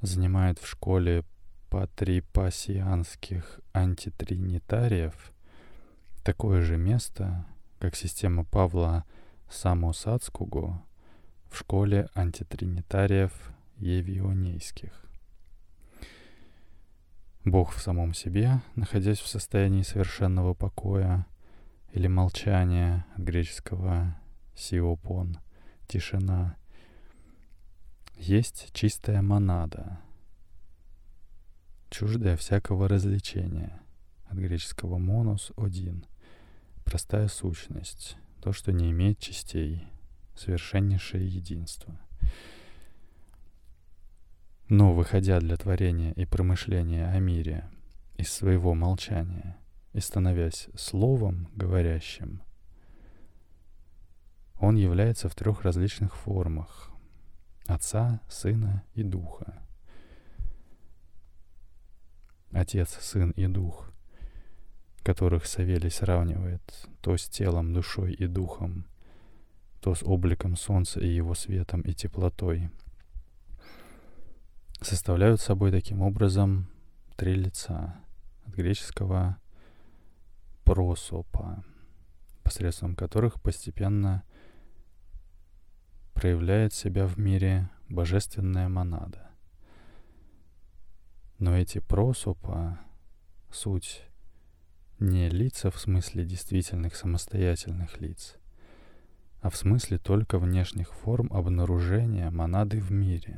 занимает 0.00 0.58
в 0.58 0.66
школе 0.66 1.24
патрипасианских 1.68 3.60
антитринитариев 3.72 5.32
такое 6.22 6.62
же 6.62 6.76
место, 6.76 7.44
как 7.78 7.96
система 7.96 8.44
Павла 8.44 9.04
Самосацкуго 9.50 10.82
в 11.50 11.58
школе 11.58 12.08
антитринитариев 12.14 13.32
евионейских. 13.76 14.92
Бог 17.44 17.72
в 17.72 17.80
самом 17.80 18.14
себе, 18.14 18.60
находясь 18.76 19.20
в 19.20 19.28
состоянии 19.28 19.82
совершенного 19.82 20.54
покоя 20.54 21.26
или 21.92 22.06
молчания 22.06 23.06
от 23.14 23.22
греческого 23.22 24.16
«сиопон», 24.54 25.38
тишина. 25.88 26.56
Есть 28.16 28.70
чистая 28.72 29.22
монада, 29.22 30.00
чуждая 31.90 32.36
всякого 32.36 32.88
развлечения, 32.88 33.80
от 34.26 34.36
греческого 34.36 34.98
«монос»— 34.98 35.52
«один», 35.56 36.04
простая 36.84 37.28
сущность, 37.28 38.16
то, 38.42 38.52
что 38.52 38.72
не 38.72 38.90
имеет 38.90 39.18
частей, 39.18 39.88
совершеннейшее 40.36 41.26
единство. 41.26 41.98
Но, 44.68 44.94
выходя 44.94 45.40
для 45.40 45.56
творения 45.56 46.12
и 46.12 46.26
промышления 46.26 47.08
о 47.08 47.18
мире 47.18 47.70
из 48.16 48.30
своего 48.30 48.74
молчания 48.74 49.56
и 49.94 50.00
становясь 50.00 50.68
словом 50.76 51.48
говорящим— 51.54 52.42
он 54.60 54.76
является 54.76 55.28
в 55.28 55.34
трех 55.34 55.62
различных 55.62 56.16
формах— 56.16 56.90
Отца, 57.66 58.20
Сына 58.28 58.82
и 58.94 59.02
Духа. 59.02 59.62
Отец, 62.50 62.96
Сын 63.00 63.30
и 63.32 63.46
Дух, 63.46 63.90
которых 65.02 65.46
Савелий 65.46 65.90
сравнивает 65.90 66.62
то 67.02 67.16
с 67.16 67.28
телом, 67.28 67.72
душой 67.72 68.14
и 68.14 68.26
духом, 68.26 68.86
то 69.80 69.94
с 69.94 70.02
обликом 70.02 70.56
солнца 70.56 70.98
и 70.98 71.06
его 71.06 71.34
светом 71.34 71.82
и 71.82 71.92
теплотой, 71.92 72.70
составляют 74.80 75.40
собой 75.40 75.70
таким 75.70 76.02
образом 76.02 76.68
три 77.16 77.34
лица 77.34 78.00
от 78.46 78.54
греческого 78.54 79.36
просопа, 80.64 81.62
посредством 82.42 82.96
которых 82.96 83.40
постепенно– 83.40 84.24
проявляет 86.18 86.74
себя 86.74 87.06
в 87.06 87.16
мире 87.16 87.70
божественная 87.88 88.68
монада. 88.68 89.30
Но 91.38 91.56
эти 91.56 91.78
просупа— 91.78 92.80
суть 93.52 94.02
не 94.98 95.28
лица 95.28 95.70
в 95.70 95.78
смысле 95.78 96.24
действительных 96.24 96.96
самостоятельных 96.96 98.00
лиц, 98.00 98.36
а 99.42 99.48
в 99.48 99.56
смысле 99.56 99.98
только 99.98 100.40
внешних 100.40 100.92
форм 100.92 101.32
обнаружения 101.32 102.32
монады 102.32 102.80
в 102.80 102.90
мире, 102.90 103.36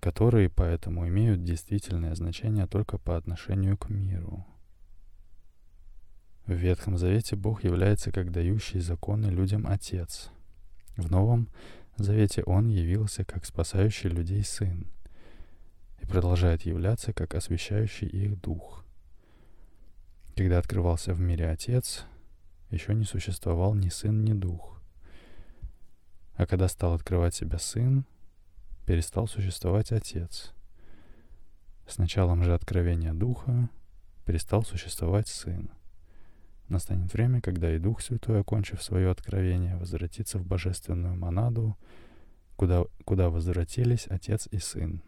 которые 0.00 0.50
поэтому 0.50 1.06
имеют 1.06 1.44
действительное 1.44 2.16
значение 2.16 2.66
только 2.66 2.98
по 2.98 3.16
отношению 3.16 3.78
к 3.78 3.88
миру— 3.88 4.44
в 6.48 6.54
Ветхом 6.54 6.96
Завете 6.96 7.36
Бог 7.36 7.62
является 7.62 8.10
как 8.10 8.32
дающий 8.32 8.80
законы 8.80 9.26
людям 9.26 9.66
Отец. 9.66 10.30
В 10.96 11.10
Новом 11.10 11.50
Завете 11.98 12.42
Он 12.44 12.68
явился 12.68 13.22
как 13.22 13.44
спасающий 13.44 14.08
людей 14.08 14.42
Сын 14.42 14.86
и 16.00 16.06
продолжает 16.06 16.62
являться 16.62 17.12
как 17.12 17.34
освящающий 17.34 18.08
их 18.08 18.40
Дух. 18.40 18.82
Когда 20.36 20.58
открывался 20.58 21.12
в 21.12 21.20
мире 21.20 21.50
Отец, 21.50 22.06
еще 22.70 22.94
не 22.94 23.04
существовал 23.04 23.74
ни 23.74 23.90
Сын, 23.90 24.24
ни 24.24 24.32
Дух. 24.32 24.80
А 26.34 26.46
когда 26.46 26.68
стал 26.68 26.94
открывать 26.94 27.34
себя 27.34 27.58
Сын, 27.58 28.06
перестал 28.86 29.28
существовать 29.28 29.92
Отец. 29.92 30.54
С 31.86 31.98
началом 31.98 32.42
же 32.42 32.54
откровения 32.54 33.12
Духа 33.12 33.68
перестал 34.24 34.64
существовать 34.64 35.28
Сын. 35.28 35.70
Настанет 36.68 37.12
время, 37.14 37.40
когда 37.40 37.74
и 37.74 37.78
Дух 37.78 38.02
Святой, 38.02 38.40
окончив 38.40 38.82
свое 38.82 39.10
откровение, 39.10 39.76
возвратится 39.76 40.38
в 40.38 40.44
божественную 40.44 41.16
монаду, 41.16 41.78
куда, 42.56 42.84
куда 43.06 43.30
возвратились 43.30 44.06
Отец 44.08 44.48
и 44.50 44.58
Сын. 44.58 45.02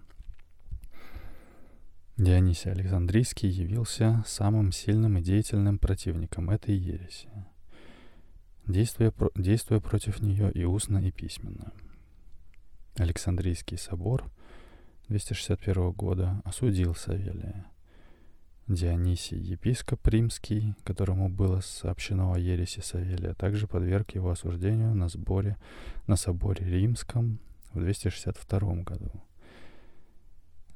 Дионисий 2.16 2.70
Александрийский 2.70 3.48
явился 3.48 4.24
самым 4.26 4.72
сильным 4.72 5.18
и 5.18 5.22
деятельным 5.22 5.78
противником 5.78 6.48
этой 6.48 6.74
ереси, 6.74 7.28
действуя, 8.66 9.12
действуя 9.34 9.80
против 9.80 10.20
нее 10.20 10.50
и 10.52 10.64
устно, 10.64 10.98
и 10.98 11.10
письменно. 11.10 11.72
Александрийский 12.96 13.76
собор 13.76 14.30
261 15.08 15.92
года 15.92 16.40
осудил 16.44 16.94
Савелия– 16.94 17.66
Дионисий, 18.70 19.36
епископ 19.36 20.06
римский, 20.06 20.74
которому 20.84 21.28
было 21.28 21.58
сообщено 21.58 22.32
о 22.32 22.38
ереси 22.38 22.78
Савелия, 22.78 23.34
также 23.34 23.66
подверг 23.66 24.12
его 24.14 24.30
осуждению 24.30 24.94
на, 24.94 25.08
сборе, 25.08 25.56
на 26.06 26.14
соборе 26.14 26.64
римском 26.64 27.40
в 27.72 27.80
262 27.80 28.60
году. 28.84 29.10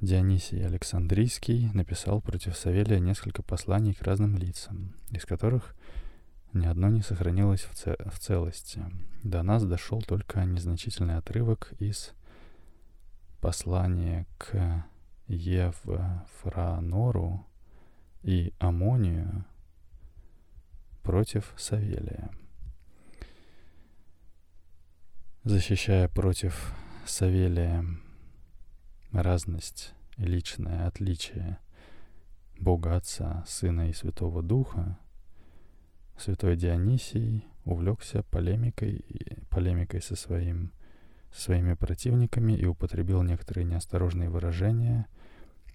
Дионисий 0.00 0.66
Александрийский 0.66 1.70
написал 1.72 2.20
против 2.20 2.56
Савелия 2.56 2.98
несколько 2.98 3.44
посланий 3.44 3.94
к 3.94 4.02
разным 4.02 4.36
лицам, 4.36 4.96
из 5.12 5.24
которых 5.24 5.76
ни 6.52 6.66
одно 6.66 6.88
не 6.88 7.02
сохранилось 7.02 7.62
в, 7.62 7.76
ц- 7.76 7.96
в 8.10 8.18
целости. 8.18 8.82
До 9.22 9.44
нас 9.44 9.64
дошел 9.64 10.02
только 10.02 10.44
незначительный 10.44 11.18
отрывок 11.18 11.72
из 11.78 12.12
послания 13.40 14.26
к 14.36 14.84
Евфранору 15.28 15.86
и 18.24 18.54
Амонию 18.58 19.44
против 21.02 21.52
Савелия. 21.58 22.30
Защищая 25.44 26.08
против 26.08 26.72
Савелия 27.04 27.84
разность 29.12 29.94
личное 30.16 30.86
отличие 30.86 31.58
Бога 32.58 32.96
Отца, 32.96 33.44
Сына 33.46 33.90
и 33.90 33.92
Святого 33.92 34.42
Духа, 34.42 34.98
святой 36.16 36.56
Дионисий 36.56 37.46
увлекся 37.66 38.22
полемикой, 38.22 39.04
полемикой 39.50 40.00
со, 40.00 40.16
своим, 40.16 40.72
со 41.30 41.42
своими 41.42 41.74
противниками 41.74 42.54
и 42.54 42.64
употребил 42.64 43.22
некоторые 43.22 43.66
неосторожные 43.66 44.30
выражения 44.30 45.08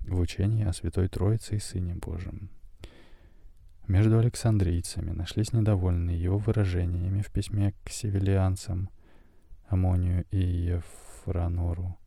в 0.01 0.19
учении 0.19 0.65
о 0.65 0.73
Святой 0.73 1.07
Троице 1.07 1.55
и 1.55 1.59
Сыне 1.59 1.95
Божьем. 1.95 2.49
Между 3.88 4.19
александрийцами 4.19 5.12
нашлись 5.12 5.53
недовольные 5.53 6.21
его 6.21 6.38
выражениями 6.38 7.21
в 7.21 7.31
письме 7.31 7.73
к 7.83 7.89
севилианцам 7.89 8.89
Амонию 9.67 10.25
и 10.31 10.39
Ефранору 10.39 11.97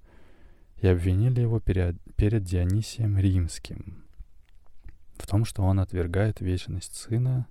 и 0.80 0.86
обвинили 0.86 1.40
его 1.40 1.60
перед, 1.60 1.96
перед 2.16 2.44
Дионисием 2.44 3.18
Римским 3.18 4.02
в 5.22 5.26
том, 5.26 5.44
что 5.44 5.62
он 5.62 5.78
отвергает 5.78 6.40
вечность 6.40 6.96
Сына, 6.96 7.46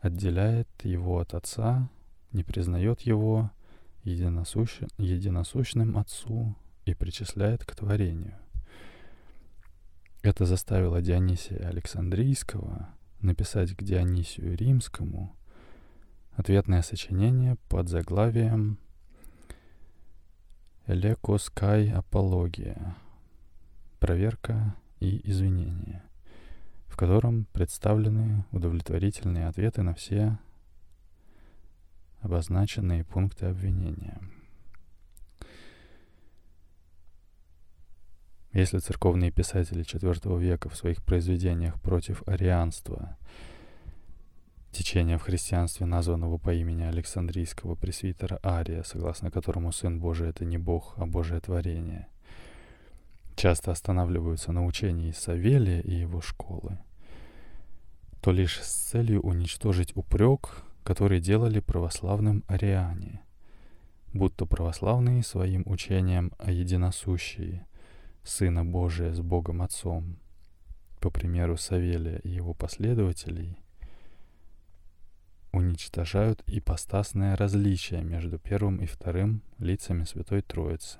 отделяет 0.00 0.68
его 0.84 1.18
от 1.18 1.34
Отца, 1.34 1.90
не 2.32 2.44
признает 2.44 3.00
его 3.00 3.50
единосущ... 4.04 4.80
единосущным 4.98 5.98
Отцу 5.98 6.54
и 6.84 6.94
причисляет 6.94 7.64
к 7.64 7.74
творению. 7.74 8.38
Это 10.24 10.46
заставило 10.46 11.02
Дионисия 11.02 11.68
Александрийского 11.68 12.88
написать 13.20 13.76
к 13.76 13.82
Дионисию 13.82 14.56
Римскому 14.56 15.36
ответное 16.32 16.80
сочинение 16.80 17.58
под 17.68 17.90
заглавием 17.90 18.78
Элекоскай 20.86 21.90
апология. 21.90 22.96
Проверка 24.00 24.74
и 24.98 25.20
извинения, 25.30 26.02
в 26.86 26.96
котором 26.96 27.44
представлены 27.52 28.46
удовлетворительные 28.50 29.46
ответы 29.46 29.82
на 29.82 29.92
все 29.92 30.38
обозначенные 32.22 33.04
пункты 33.04 33.44
обвинения. 33.44 34.18
Если 38.54 38.78
церковные 38.78 39.30
писатели 39.30 39.84
IV 39.84 40.40
века 40.40 40.70
в 40.70 40.76
своих 40.76 41.04
произведениях 41.04 41.78
против 41.82 42.22
арианства– 42.26 43.18
течения 44.74 45.16
в 45.18 45.22
христианстве, 45.22 45.86
названного 45.86 46.36
по 46.36 46.52
имени 46.52 46.82
Александрийского 46.82 47.76
пресвитера 47.76 48.38
Ария, 48.44 48.82
согласно 48.82 49.30
которому 49.30 49.72
Сын 49.72 50.00
Божий— 50.00 50.28
это 50.30 50.44
не 50.44 50.58
Бог, 50.58 50.94
а 50.96 51.06
Божие 51.06 51.40
творение, 51.40 52.08
часто 53.36 53.70
останавливаются 53.70 54.52
на 54.52 54.64
учении 54.66 55.12
Савелия 55.12 55.80
и 55.80 55.94
его 55.94 56.20
школы, 56.20 56.78
то 58.20 58.32
лишь 58.32 58.60
с 58.60 58.90
целью 58.90 59.22
уничтожить 59.22 59.96
упрек, 59.96 60.62
который 60.82 61.20
делали 61.20 61.60
православным 61.60 62.44
ариане, 62.48 63.22
будто 64.12 64.44
православные 64.44 65.22
своим 65.22 65.62
учением 65.66 66.32
о 66.38 66.50
единосущии 66.50 67.64
Сына 68.24 68.64
Божия 68.64 69.12
с 69.12 69.20
Богом 69.20 69.62
Отцом, 69.62 70.16
по 71.00 71.10
примеру 71.10 71.56
Савелия 71.56 72.18
и 72.18 72.30
его 72.30 72.54
последователей— 72.54 73.58
уничтожают 75.54 76.42
ипостасное 76.46 77.36
различие 77.36 78.02
между 78.02 78.38
первым 78.38 78.78
и 78.78 78.86
вторым 78.86 79.42
лицами 79.58 80.04
Святой 80.04 80.42
Троицы, 80.42 80.98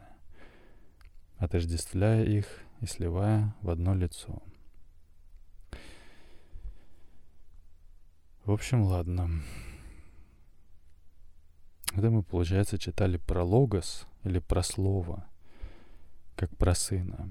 отождествляя 1.38 2.24
их 2.24 2.46
и 2.80 2.86
сливая 2.86 3.54
в 3.62 3.70
одно 3.70 3.94
лицо. 3.94 4.42
В 8.44 8.52
общем, 8.52 8.82
ладно. 8.82 9.42
Это 11.96 12.10
мы, 12.10 12.22
получается, 12.22 12.78
читали 12.78 13.16
про 13.16 13.42
логос 13.42 14.06
или 14.22 14.38
про 14.38 14.62
слово, 14.62 15.26
как 16.36 16.56
про 16.56 16.74
сына. 16.74 17.30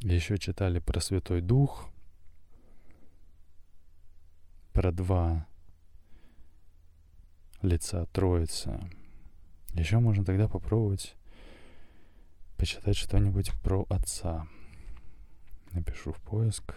Еще 0.00 0.36
читали 0.38 0.80
про 0.80 1.00
Святой 1.00 1.40
Дух, 1.40 1.88
про 4.72 4.90
два 4.90 5.46
лица 7.62 8.06
Троицы. 8.06 8.80
Еще 9.74 9.98
можно 10.00 10.24
тогда 10.24 10.48
попробовать 10.48 11.14
почитать 12.56 12.96
что-нибудь 12.96 13.52
про 13.62 13.86
Отца. 13.88 14.46
Напишу 15.72 16.12
в 16.12 16.20
поиск. 16.20 16.74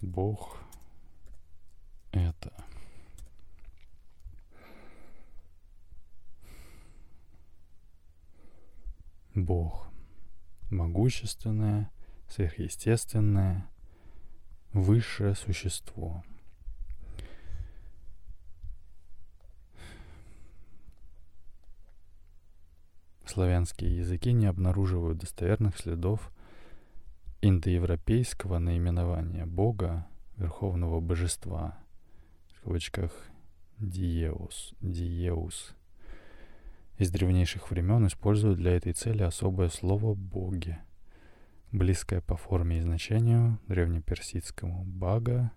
Бог 0.00 0.58
это. 2.12 2.52
Бог. 9.36 9.86
Могущественное, 10.70 11.90
сверхъестественное, 12.28 13.68
высшее 14.72 15.34
существо. 15.34 16.24
Славянские 23.26 23.98
языки 23.98 24.32
не 24.32 24.46
обнаруживают 24.46 25.18
достоверных 25.18 25.76
следов 25.76 26.32
индоевропейского 27.42 28.58
наименования 28.58 29.44
Бога, 29.44 30.06
Верховного 30.36 31.00
Божества, 31.00 31.78
в 32.54 32.62
кавычках 32.62 33.12
Диеус, 33.78 34.74
Диеус. 34.80 35.74
Из 36.98 37.10
древнейших 37.10 37.70
времен 37.70 38.06
используют 38.06 38.58
для 38.58 38.74
этой 38.74 38.94
цели 38.94 39.22
особое 39.22 39.68
слово 39.68 40.14
«боги», 40.14 40.78
близкое 41.70 42.22
по 42.22 42.36
форме 42.36 42.78
и 42.78 42.80
значению 42.80 43.58
древнеперсидскому 43.68 44.82
бага, 44.84 45.52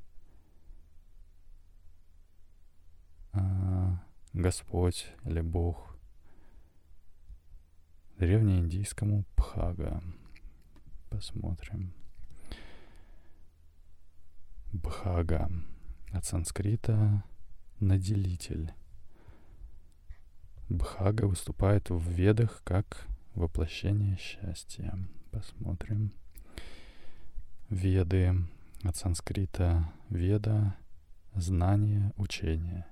а, 3.31 4.03
Господь 4.33 5.13
или 5.23 5.39
Бог, 5.39 5.97
древнеиндийскому 8.17 9.23
Бхага. 9.37 10.03
Посмотрим. 11.09 11.93
Бхага. 14.73 15.49
От 16.11 16.25
санскрита 16.25 17.23
наделитель. 17.79 18.73
Бхага 20.69 21.25
выступает 21.25 21.89
в 21.89 22.07
ведах 22.11 22.61
как 22.63 23.07
воплощение 23.33 24.17
счастья. 24.17 24.97
Посмотрим. 25.31 26.11
Веды 27.69 28.35
от 28.83 28.95
санскрита 28.95 29.91
веда, 30.09 30.75
знание, 31.33 32.13
учение. 32.17 32.85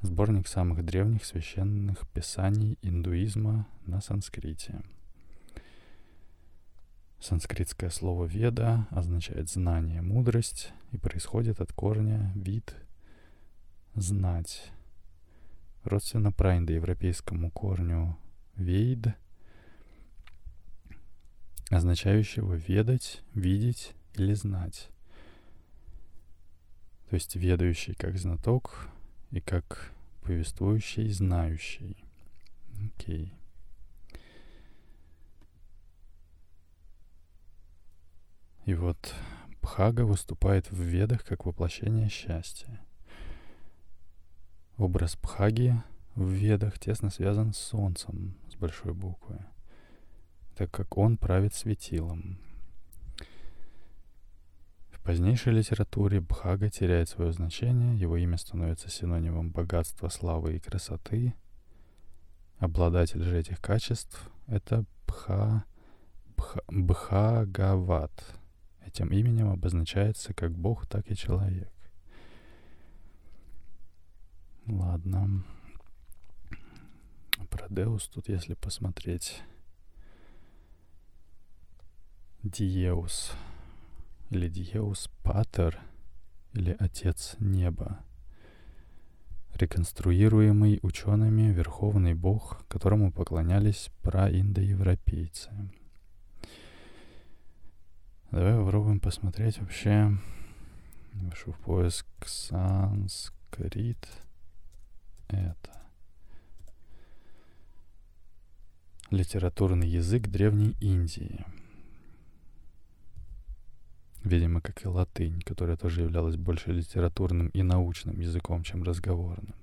Сборник 0.00 0.48
самых 0.48 0.84
древних 0.84 1.24
священных 1.24 2.08
писаний 2.10 2.76
индуизма 2.82 3.68
на 3.86 4.00
санскрите. 4.00 4.82
Санскритское 7.20 7.88
слово 7.88 8.24
«веда» 8.26 8.88
означает 8.90 9.48
знание, 9.48 10.02
мудрость 10.02 10.72
и 10.90 10.98
происходит 10.98 11.60
от 11.60 11.72
корня 11.72 12.32
«вид»— 12.34 12.74
«знать». 13.94 14.72
Родственно 15.84 16.32
праиндоевропейскому 16.32 17.50
корню 17.50 18.16
«вейд» 18.56 19.08
означающего 21.68 22.54
ведать, 22.54 23.22
видеть 23.34 23.94
или 24.14 24.32
знать. 24.32 24.88
То 27.10 27.16
есть 27.16 27.36
ведающий 27.36 27.94
как 27.94 28.16
знаток 28.16 28.88
и 29.30 29.40
как 29.40 29.92
повествующий, 30.22 31.10
знающий. 31.10 32.02
Окей. 32.86 33.34
И 38.64 38.74
вот 38.74 39.14
Бхага 39.60 40.06
выступает 40.06 40.70
в 40.70 40.80
ведах 40.80 41.24
как 41.24 41.44
воплощение 41.44 42.08
счастья. 42.08 42.80
Образ 44.76 45.16
Бхаги 45.22 45.80
в 46.16 46.28
ведах 46.30 46.80
тесно 46.80 47.08
связан 47.08 47.52
с 47.52 47.58
Солнцем 47.58 48.34
с 48.50 48.56
большой 48.56 48.92
буквы, 48.92 49.38
так 50.56 50.72
как 50.72 50.98
он 50.98 51.16
правит 51.16 51.54
светилом. 51.54 52.40
В 54.90 55.00
позднейшей 55.00 55.52
литературе 55.52 56.20
Бхага 56.20 56.70
теряет 56.70 57.08
свое 57.08 57.32
значение, 57.32 57.96
его 57.96 58.16
имя 58.16 58.36
становится 58.36 58.90
синонимом 58.90 59.52
богатства, 59.52 60.08
славы 60.08 60.56
и 60.56 60.58
красоты. 60.60 61.34
Обладатель 62.58 63.22
же 63.22 63.38
этих 63.38 63.60
качеств— 63.60 64.28
это 64.48 64.84
Бха, 65.06 65.64
Бха, 66.36 66.60
Бхагават. 66.66 68.24
Этим 68.84 69.12
именем 69.12 69.50
обозначается 69.50 70.34
как 70.34 70.50
Бог, 70.50 70.88
так 70.88 71.08
и 71.12 71.16
человек. 71.16 71.73
Ладно. 74.66 75.44
Про 77.50 77.68
Деус 77.68 78.08
тут, 78.08 78.28
если 78.28 78.54
посмотреть. 78.54 79.42
Диеус 82.42 83.32
или 84.30 84.48
Диеус 84.48 85.10
Патер 85.22 85.78
или 86.54 86.74
Отец 86.78 87.36
Неба. 87.38 88.04
Реконструируемый 89.54 90.80
учеными 90.82 91.52
Верховный 91.52 92.14
Бог, 92.14 92.66
которому 92.68 93.12
поклонялись 93.12 93.90
праиндоевропейцы. 94.02 95.50
Давай 98.30 98.56
попробуем 98.56 98.98
посмотреть 98.98 99.58
вообще. 99.58 100.16
Вышел 101.12 101.52
в 101.52 101.58
поиск 101.60 102.06
санскрит. 102.24 104.08
Это. 105.34 105.82
Литературный 109.10 109.88
язык 109.88 110.28
Древней 110.28 110.76
Индии. 110.80 111.44
Видимо, 114.22 114.60
как 114.60 114.84
и 114.84 114.88
латынь, 114.88 115.40
которая 115.42 115.76
тоже 115.76 116.02
являлась 116.02 116.36
больше 116.36 116.72
литературным 116.72 117.48
и 117.48 117.62
научным 117.62 118.20
языком, 118.20 118.62
чем 118.62 118.82
разговорным. 118.82 119.54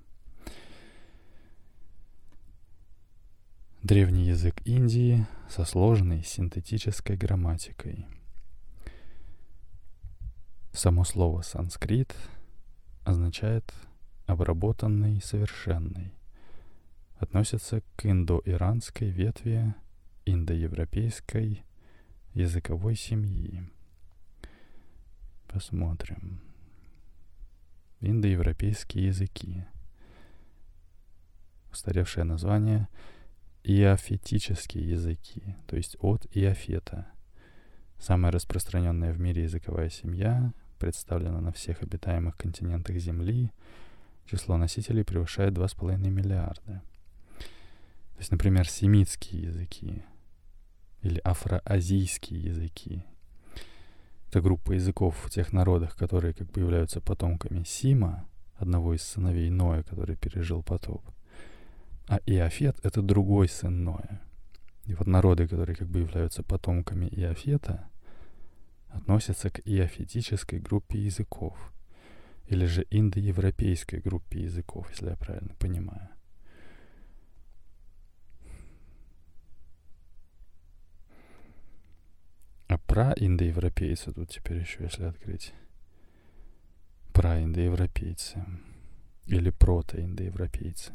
Древний 3.82 4.26
язык 4.26 4.62
Индии 4.64 5.26
со 5.48 5.64
сложной 5.64 6.22
синтетической 6.22 7.16
грамматикой. 7.16 8.06
Само 10.72 11.04
слово 11.04 11.42
санскрит 11.42 12.14
означает 13.04 13.74
обработанный, 14.32 15.20
совершенный. 15.22 16.12
Относится 17.16 17.82
к 17.96 18.06
индоиранской 18.06 19.10
ветви 19.10 19.74
индоевропейской 20.24 21.64
языковой 22.34 22.96
семьи. 22.96 23.62
Посмотрим. 25.48 26.40
Индоевропейские 28.00 29.06
языки. 29.06 29.64
Устаревшее 31.70 32.24
название— 32.24 32.88
иофетические 33.64 34.90
языки, 34.90 35.54
то 35.68 35.76
есть 35.76 35.96
от 36.00 36.26
иофета. 36.36 37.06
Самая 37.98 38.32
распространенная 38.32 39.12
в 39.12 39.20
мире 39.20 39.44
языковая 39.44 39.88
семья 39.88 40.52
представлена 40.80 41.40
на 41.40 41.52
всех 41.52 41.82
обитаемых 41.82 42.36
континентах 42.36 42.96
Земли— 42.96 43.52
число 44.32 44.56
носителей 44.56 45.04
превышает 45.04 45.52
2,5 45.52 45.98
миллиарда. 46.08 46.82
То 48.14 48.18
есть, 48.18 48.30
например, 48.30 48.66
семитские 48.66 49.42
языки 49.42 50.02
или 51.02 51.18
афроазийские 51.18 52.40
языки. 52.40 53.04
Это 54.28 54.40
группа 54.40 54.72
языков 54.72 55.16
в 55.22 55.30
тех 55.30 55.52
народах, 55.52 55.96
которые 55.96 56.32
как 56.32 56.50
бы 56.50 56.60
являются 56.60 57.00
потомками 57.00 57.64
Сима, 57.64 58.26
одного 58.54 58.94
из 58.94 59.02
сыновей 59.02 59.50
Ноя, 59.50 59.82
который 59.82 60.16
пережил 60.16 60.62
потоп. 60.62 61.02
А 62.08 62.18
Иофет— 62.24 62.78
это 62.82 63.02
другой 63.02 63.48
сын 63.48 63.84
Ноя. 63.84 64.22
И 64.86 64.94
вот 64.94 65.06
народы, 65.06 65.46
которые 65.46 65.76
как 65.76 65.88
бы 65.88 65.98
являются 65.98 66.42
потомками 66.42 67.06
Иофета, 67.06 67.90
относятся 68.88 69.50
к 69.50 69.60
иофетической 69.66 70.58
группе 70.58 70.98
языков— 70.98 71.72
или 72.46 72.66
же 72.66 72.86
индоевропейской 72.90 74.00
группе 74.00 74.40
языков, 74.40 74.88
если 74.90 75.10
я 75.10 75.16
правильно 75.16 75.54
понимаю. 75.58 76.08
А 82.68 82.78
про 82.78 83.12
индоевропейцы 83.16 84.12
тут 84.12 84.30
теперь 84.30 84.58
еще, 84.58 84.84
если 84.84 85.04
открыть. 85.04 85.52
Про 87.12 87.42
индоевропейцы. 87.42 88.44
Или 89.26 89.50
протоиндоевропейцы. 89.50 90.92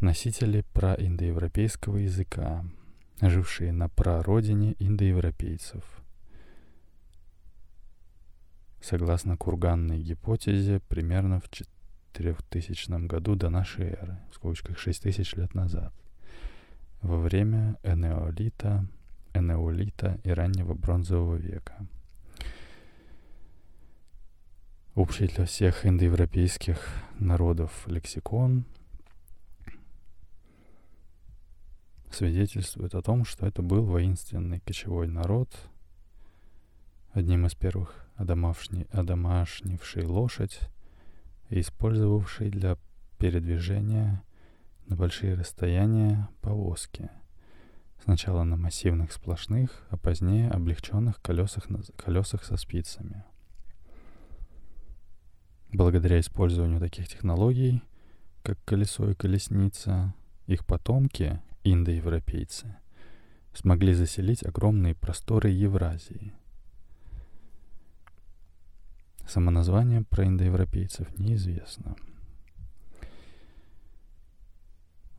Носители 0.00 0.64
праиндоевропейского 0.72 1.98
языка, 1.98 2.64
жившие 3.20 3.72
на 3.72 3.88
прародине 3.88 4.74
индоевропейцев– 4.78 5.84
согласно 8.86 9.36
курганной 9.36 9.98
гипотезе, 9.98 10.78
примерно 10.78 11.40
в 11.40 11.50
4000 11.50 13.06
году 13.06 13.34
до 13.34 13.50
нашей 13.50 13.86
эры, 13.86 14.18
в 14.30 14.36
скобочках 14.36 14.78
6000 14.78 15.34
лет 15.34 15.54
назад, 15.54 15.92
во 17.02 17.18
время 17.18 17.76
энеолита, 17.82 18.86
энеолита 19.34 20.20
и 20.22 20.30
раннего 20.30 20.74
бронзового 20.74 21.34
века. 21.34 21.86
Общий 24.94 25.26
для 25.26 25.46
всех 25.46 25.84
индоевропейских 25.84 26.78
народов 27.18 27.86
лексикон 27.88 28.64
свидетельствует 32.12 32.94
о 32.94 33.02
том, 33.02 33.24
что 33.24 33.46
это 33.46 33.62
был 33.62 33.84
воинственный 33.84 34.60
кочевой 34.60 35.08
народ, 35.08 35.50
одним 37.12 37.46
из 37.46 37.54
первых 37.56 38.05
одомашни, 38.16 38.86
одомашнивший 38.90 40.04
лошадь 40.04 40.60
и 41.50 41.60
использовавший 41.60 42.50
для 42.50 42.78
передвижения 43.18 44.22
на 44.86 44.96
большие 44.96 45.34
расстояния 45.34 46.28
повозки. 46.40 47.10
Сначала 48.02 48.44
на 48.44 48.56
массивных 48.56 49.12
сплошных, 49.12 49.86
а 49.90 49.96
позднее 49.96 50.50
облегченных 50.50 51.20
колесах, 51.22 51.66
колесах 51.96 52.44
со 52.44 52.56
спицами. 52.56 53.24
Благодаря 55.72 56.20
использованию 56.20 56.80
таких 56.80 57.08
технологий, 57.08 57.82
как 58.42 58.62
колесо 58.64 59.10
и 59.10 59.14
колесница, 59.14 60.14
их 60.46 60.64
потомки, 60.64 61.40
индоевропейцы, 61.64 62.76
смогли 63.52 63.92
заселить 63.92 64.44
огромные 64.44 64.94
просторы 64.94 65.50
Евразии– 65.50 66.32
Само 69.26 69.50
название 69.50 70.02
про 70.02 70.24
индоевропейцев 70.24 71.18
неизвестно. 71.18 71.96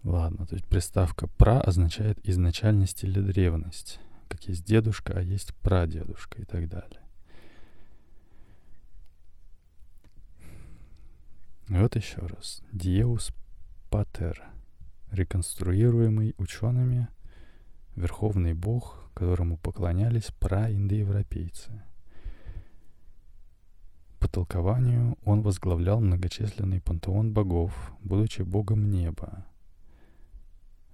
Ладно, 0.03 0.47
то 0.47 0.55
есть 0.55 0.65
приставка 0.65 1.27
«пра» 1.27 1.59
означает 1.59 2.17
изначальность 2.23 3.03
или 3.03 3.19
древность. 3.19 3.99
Как 4.29 4.45
есть 4.45 4.63
дедушка, 4.63 5.13
а 5.17 5.21
есть 5.21 5.53
прадедушка 5.55 6.41
и 6.41 6.45
так 6.45 6.69
далее. 6.69 7.01
Вот 11.67 11.97
еще 11.97 12.21
раз. 12.21 12.63
Диеус 12.71 13.33
Патер. 13.89 14.41
Реконструируемый 15.11 16.33
учеными 16.37 17.09
верховный 17.97 18.53
бог, 18.53 19.09
которому 19.13 19.57
поклонялись 19.57 20.31
праиндоевропейцы– 20.39 21.83
по 24.27 24.33
толкованию 24.33 25.17
он 25.23 25.41
возглавлял 25.41 26.01
многочисленный 26.01 26.81
пантеон 26.81 27.31
богов, 27.31 27.93
будучи 28.01 28.41
богом 28.41 28.91
неба. 28.91 29.45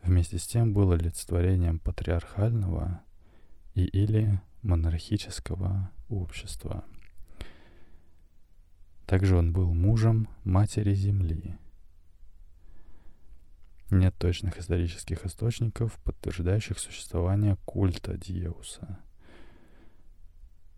вместе 0.03 0.37
с 0.37 0.45
тем 0.45 0.71
был 0.71 0.91
олицетворением 0.91 1.79
патриархального 1.79 3.01
и 3.73 3.85
или 3.85 4.39
монархического 4.61 5.89
общества. 6.09 6.83
Также 9.07 9.35
он 9.35 9.51
был 9.51 9.73
мужем 9.73 10.27
матери 10.43 10.93
Земли. 10.93 11.57
Нет 13.89 14.13
точных 14.19 14.59
исторических 14.59 15.25
источников, 15.25 15.97
подтверждающих 16.03 16.77
существование 16.77 17.57
культа 17.65 18.15
Диеуса. 18.15 18.99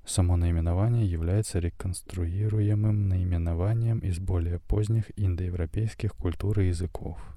Само 0.06 0.38
наименование 0.38 1.06
является 1.06 1.60
реконструируемым 1.60 3.10
наименованием 3.10 4.00
из 4.00 4.20
более 4.20 4.60
поздних 4.60 5.12
индоевропейских 5.16 6.14
культур 6.14 6.60
и 6.60 6.68
языков– 6.68 7.20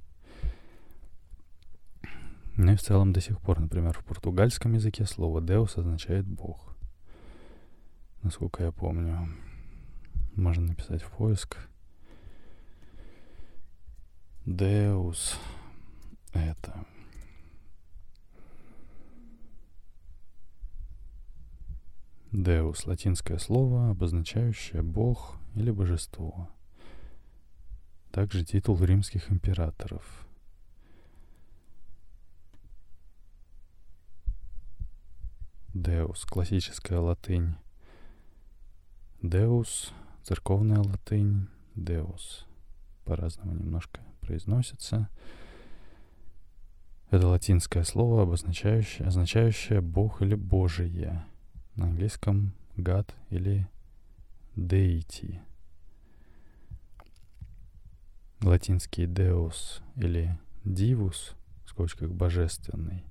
ну 2.59 2.73
и 2.73 2.77
в 2.77 2.81
целом 2.81 3.13
до 3.13 3.21
сих 3.21 3.41
пор, 3.41 3.61
например, 3.61 3.93
в 3.93 4.05
португальском 4.05 4.73
языке 4.73 5.05
слово 5.05 5.41
«деус» 5.41 5.77
означает 5.77 6.27
«бог». 6.27 6.75
Насколько 8.25 8.65
я 8.65 8.73
помню. 8.73 9.29
Можно 10.35 10.67
написать 10.67 11.01
в 11.01 11.11
поиск. 11.13 11.57
«Деус»— 14.45 15.39
это... 16.33 16.85
«Деус»— 22.33 22.85
латинское 22.87 23.39
слово, 23.39 23.91
обозначающее 23.91 24.83
«бог» 24.83 25.37
или 25.55 25.71
«божество». 25.71 26.49
Также 28.11 28.45
титул 28.45 28.83
римских 28.83 29.31
императоров— 29.31 30.27
Deus, 35.79 36.27
классическая 36.27 36.99
латынь. 36.99 37.55
Deus, 39.23 39.93
церковная 40.25 40.81
латынь. 40.81 41.47
Deus. 41.77 42.45
По-разному 43.05 43.53
немножко 43.53 44.01
произносится. 44.21 45.09
Это 47.11 47.29
латинское 47.29 47.85
слово, 47.85 48.23
обозначающее, 48.23 49.07
означающее 49.07 49.81
«бог» 49.81 50.21
или 50.21 50.35
«божие». 50.35 51.25
На 51.79 51.87
английском 51.87 52.53
«God» 52.77 53.09
или 53.31 53.67
«deity». 54.57 55.39
Латинский 58.43 59.05
«deus» 59.05 59.81
или 59.95 60.37
«divus», 60.65 61.37
в 61.65 61.71
скобочках 61.71 62.11
«божественный», 62.11 63.05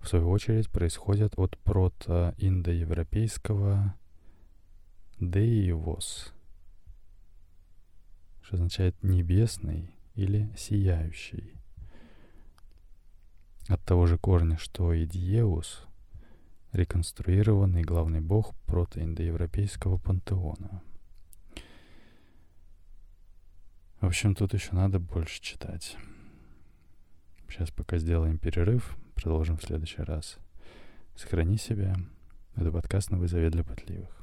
в 0.00 0.08
свою 0.08 0.28
очередь, 0.30 0.68
происходят 0.70 1.38
от 1.38 1.56
прото-индоевропейского 1.58 3.94
«деивос», 5.20 6.32
что 8.42 8.56
означает 8.56 9.00
«небесный» 9.04 9.94
или 10.16 10.52
«сияющий». 10.58 11.54
От 13.68 13.80
того 13.84 14.08
же 14.08 14.18
корня, 14.18 14.58
что 14.58 14.92
и 14.92 15.06
«диеус», 15.06 15.86
реконструированный 16.72 17.82
главный 17.82 18.20
бог 18.20 18.54
протоиндоевропейского 18.66 19.98
пантеона. 19.98 20.82
В 24.00 24.06
общем, 24.06 24.34
тут 24.34 24.54
еще 24.54 24.72
надо 24.72 24.98
больше 24.98 25.40
читать. 25.40 25.96
Сейчас 27.48 27.70
пока 27.70 27.98
сделаем 27.98 28.38
перерыв, 28.38 28.96
Продолжим 29.22 29.56
в 29.56 29.62
следующий 29.62 30.02
раз. 30.02 30.38
Сохрани 31.14 31.56
себя. 31.56 31.94
Это 32.56 32.72
подкаст 32.72 33.10
«Новый 33.12 33.28
завет 33.28 33.52
для 33.52 33.62
пытливых». 33.62 34.21